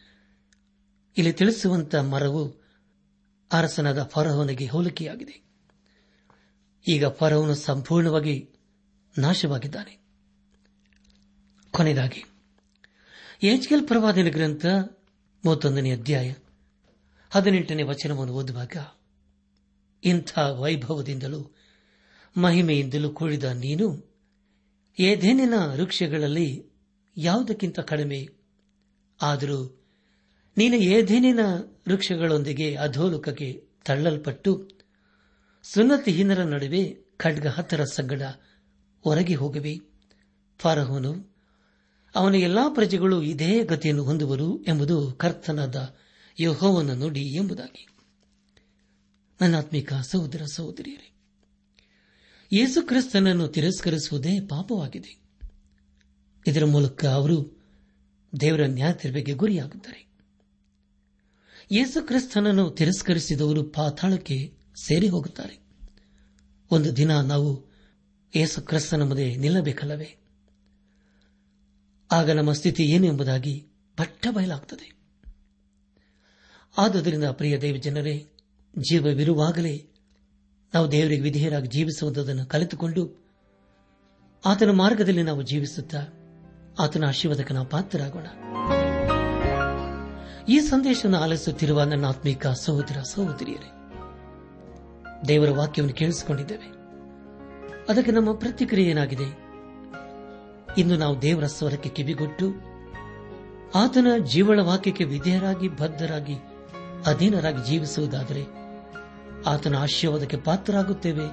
ಇಲ್ಲಿ 1.18 1.32
ತಿಳಿಸುವಂತ 1.32 1.94
ಮರವು 1.94 2.64
ಅರಸನಾದ 3.52 4.02
ಫರಹವನಿಗೆ 4.02 4.66
ಹೋಲಿಕೆಯಾಗಿದೆ. 4.66 5.44
ಈಗ 6.88 7.06
ಫರವನು 7.06 7.54
ಸಂಪೂರ್ಣವಾಗಿ 7.54 8.50
ನಾಶವಾಗಿದ್ದಾನೆ. 9.18 9.98
ಕೊನೆಯದಾಗಿ 11.70 12.24
ಎಚ್ಕೆಲ್ 13.42 13.86
ಪ್ರವಾದನ 13.86 14.28
ಗ್ರಂಥ 14.28 14.66
ಮೂವತ್ತೊಂದನೇ 15.44 15.92
ಅಧ್ಯಾಯ 15.92 16.34
ಹದಿನೆಂಟನೇ 17.30 17.82
ವಚನವನ್ನು 17.82 18.34
ಓದುವಾಗ, 18.34 18.76
ಇಂಥ 20.04 20.38
ವೈಭವದಿಂದಲೂ 20.38 21.56
ಮಹಿಮೆಯಿಂದಲೂ 22.36 23.10
ಕೂಡಿದ 23.10 23.44
ನೀನು 23.44 24.14
ಏಧೇನಿನ 24.98 25.54
ವೃಕ್ಷಗಳಲ್ಲಿ 25.56 26.66
ಯಾವುದಕ್ಕಿಂತ 27.16 27.80
ಕಡಿಮೆ? 27.80 28.28
ಆದರೂ 29.22 29.84
ನೀನು 30.56 30.76
ಏಧೇನಿನ 30.76 31.40
ವೃಕ್ಷಗಳೊಂದಿಗೆ 31.88 32.74
ಅಧೋಲುಕಕ್ಕೆ 32.74 33.64
ತಳ್ಳಲ್ಪಟ್ಟು 33.84 34.70
ಸುನ್ನತಿಹೀನರ 35.62 36.42
ನಡುವೆ 36.42 36.96
ಖಡ್ಗ 37.18 37.46
ಹತ್ತರ 37.46 37.84
ಸಂಗಡ 37.84 38.22
ಹೊರಗೆ 39.04 39.34
ಹೋಗಿವೆ. 39.34 39.80
ಫಾರಹೋನು, 40.58 41.36
ಅವನ 42.14 42.34
ಎಲ್ಲಾ 42.34 42.68
ಪ್ರಜೆಗಳು 42.68 43.22
ಇದೇ 43.22 43.64
ಗತಿಯನ್ನು 43.64 44.04
ಹೊಂದುವರು 44.04 44.64
ಎಂಬುದು 44.64 45.12
ಕರ್ತನಾದ 45.12 45.96
ಯೋಹೋವನ 46.40 46.92
ನುಡಿ 46.92 47.36
ಎಂಬುದಾಗಿ. 47.36 47.88
ನನ್ನಾತ್ಮಿಕ 49.40 49.94
ಸಹೋದರ 49.94 50.42
ಸಹೋದರಿಯರೇ, 50.52 51.14
ಯೇಸು 52.52 52.86
ಕ್ರಿಸ್ತನನ್ನು 52.86 53.48
ತಿರಸ್ಕರಿಸುವುದೇ 53.48 54.40
ಪಾಪವಾಗಿದೆ. 54.40 55.24
ಇದರ 56.46 56.64
ಮೂಲಕ 56.64 57.04
ಅವರು 57.04 57.64
ದೇವರ 58.40 58.60
ನ್ಯಾಯತಿರ್ಬೆಗೆ 58.66 59.32
ಗುರಿಯಾಗುತ್ತಾರೆ 59.32 60.04
ಯೇಸು 61.72 62.06
ಕ್ರಿಸ್ತನನ್ನು 62.06 62.70
ತಿರಸ್ಕರಿಸಿದವರು 62.70 63.62
ಪಾತಾಳಕ್ಕೆ 63.62 64.52
ಸೇರಿ 64.84 65.08
ಹೋಗುತ್ತಾರೆ 65.08 65.60
ಒಂದು 66.70 66.96
ದಿನ 66.96 67.20
ನಾವು 67.20 67.73
ಯೇಸು 68.36 68.62
ಕ್ರಿಸ್ತನ 68.62 69.02
ಮುಂದೆ 69.02 69.36
ನಿಲ್ಲಬೇಕಲ್ಲವೇ? 69.36 70.16
ಆಗ 72.12 72.30
ನಮ್ಮ 72.30 72.52
ಸ್ಥಿತಿ 72.52 72.82
ಏನು 72.82 73.06
ಎಂಬುದಾಗಿ 73.06 73.66
ಪಟ್ಟ 73.96 74.26
ಬಯಲಾಗುತ್ತದೆ 74.30 74.94
ಆದುದರಿಂದ 76.78 77.24
ಪ್ರಿಯ 77.24 77.58
ದೇವ 77.58 77.76
ಜನರೇ 77.76 78.26
ಜೀವವಿರುವಾಗಲೇ 78.78 79.88
ನಾವು 80.74 80.92
ದೇವರಿಗೆ 80.92 81.22
ವಿಧೇಯರಾಗಿ 81.22 81.68
ಜೀವಿಸುವುದನ್ನು 81.68 82.46
ಕಲಿತುಕೊಂಡು 82.46 83.24
ಆತನ 84.44 84.70
ಮಾರ್ಗದಲ್ಲಿ 84.70 85.22
ನಾವು 85.22 85.42
ಜೀವಿಸುತ್ತಾ 85.42 85.98
ಆತನ 86.78 87.04
ಆಶೀರ್ವಾದಕ್ಕೆ 87.08 87.54
ನಾವು 87.54 87.66
ಪಾತ್ರರಾಗೋಣ. 87.66 88.26
ಈ 90.48 90.60
ಸಂದೇಶವನ್ನು 90.60 91.20
ಆಲಿಸುತ್ತಿರುವ 91.20 91.82
ನನ್ನ 91.82 92.06
ಆತ್ಮೀಕ 92.06 92.46
ಸಹೋದರ 92.46 93.00
ಸಹೋದರಿಯರೇ, 93.02 93.70
ದೇವರ 95.28 95.50
ವಾಕ್ಯವನ್ನು 95.50 95.94
ಕೇಳಿಸಿಕೊಂಡಿದ್ದೇವೆ. 95.94 96.83
ಅದಕ್ಕೆ 97.88 98.12
ನಮ್ಮ 98.12 98.34
ಪ್ರತಿಕ್ರಿಯೆ 98.34 98.90
ಏನಾಗಿದೆ? 98.90 99.44
ಇಂದು 100.78 100.96
ನಾವು 100.96 101.22
ದೇವರ 101.22 101.46
ಸ್ವರಕ್ಕೆ 101.46 101.88
ಕಿವಿಗೊಟ್ಟು, 101.88 102.46
ಆತನ 103.74 104.06
ಜೀವಳ 104.24 104.60
ವಾಕ್ಯಕ್ಕೆ 104.60 105.04
ವಿಧೇಯರಾಗಿ, 105.04 105.68
ಬದ್ಧರಾಗಿ, 105.68 106.34
ಅಧೀನರಾಗಿ 107.06 107.66
ಜೀವಿಸುವುದಾದರೆ, 107.66 108.44
ಆತನ 109.46 109.76
ಆಶೀರ್ವಾದಕ್ಕೆ 109.76 110.36
ಪಾತ್ರರಾಗುತ್ತೇವೆ, 110.36 111.26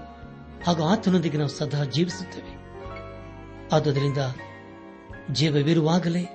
ಹಾಗೂ 0.68 0.84
ಆತನೊಂದಿಗೆ 0.84 1.38
ನಾವು 1.38 1.50
ಸದಾ 1.50 1.84
ಜೀವಿಸುತ್ತೇವೆ. 1.84 2.62
ಆದುದರಿಂದ 3.76 4.18
ಜೀವವಿರುವಾಗಲೇ 5.32 6.30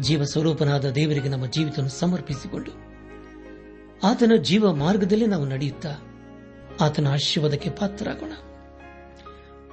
ಜೀವ 0.00 0.24
ಸ್ವರೂಪನಾದ 0.24 0.90
ದೇವರಿಗೆ 0.90 1.28
ನಮ್ಮ 1.28 1.46
ಜೀವಿತ 1.46 1.80
ಸಮರ್ಪಿಸಿಕೊಂಡು, 1.80 2.70
ಆತನ 4.06 4.32
ಜೀವ 4.42 4.74
ಮಾರ್ಗದಲ್ಲಿ 4.74 5.26
ನಾವು 5.26 5.44
ನಡೆಯುತ್ತಾ, 5.44 5.90
ಆತನ 6.80 7.08
ಆಶೀರ್ವಾದಕ್ಕೆ 7.08 7.70
ಪಾತ್ರರಾಗೋಣ. 7.70 8.32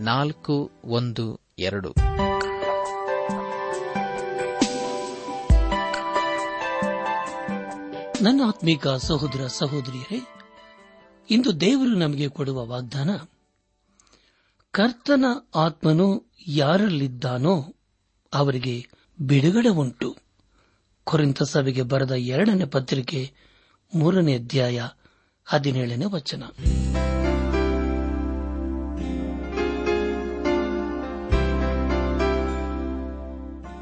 ನಾಲ್ಕು, 0.00 0.70
ಒಂದು, 0.84 1.40
ಎರಡು. 1.58 1.94
ನನ್ನ 8.22 8.40
ಆತ್ಮೀಕ 8.46 8.88
ಸಹೋದರ 8.88 9.46
ಸಹೋದರಿಯರೇ, 9.46 10.20
ಇಂದು 11.30 11.60
ದೇವರು 11.60 11.94
ನಮಗೆ 11.94 12.28
ಕೊಡುವ 12.28 12.66
ವಾಗ್ದಾನ, 12.66 13.10
ಕರ್ತನ 14.70 15.24
ಆತ್ಮನು 15.54 16.32
ಯಾರಲ್ಲಿದ್ದಾನೋ 16.48 17.74
ಅವರಿಗೆ 18.34 18.86
ಬಿಡುಗಡೆ 19.20 19.68
ಉಂಟು. 19.68 20.16
ಕೊರಿಂತ 21.04 21.42
ಸಭೆಗೆ 21.42 21.82
ಬರೆದ 21.82 22.10
ಎರಡನೇ 22.10 22.64
ಪತ್ರಿಕೆ 22.64 23.32
ಮೂರನೇ 23.94 24.34
ಅಧ್ಯಾಯ 24.34 24.82
ಹದಿನೇಳನೇ 25.44 26.04
ವಚನ. 26.04 26.42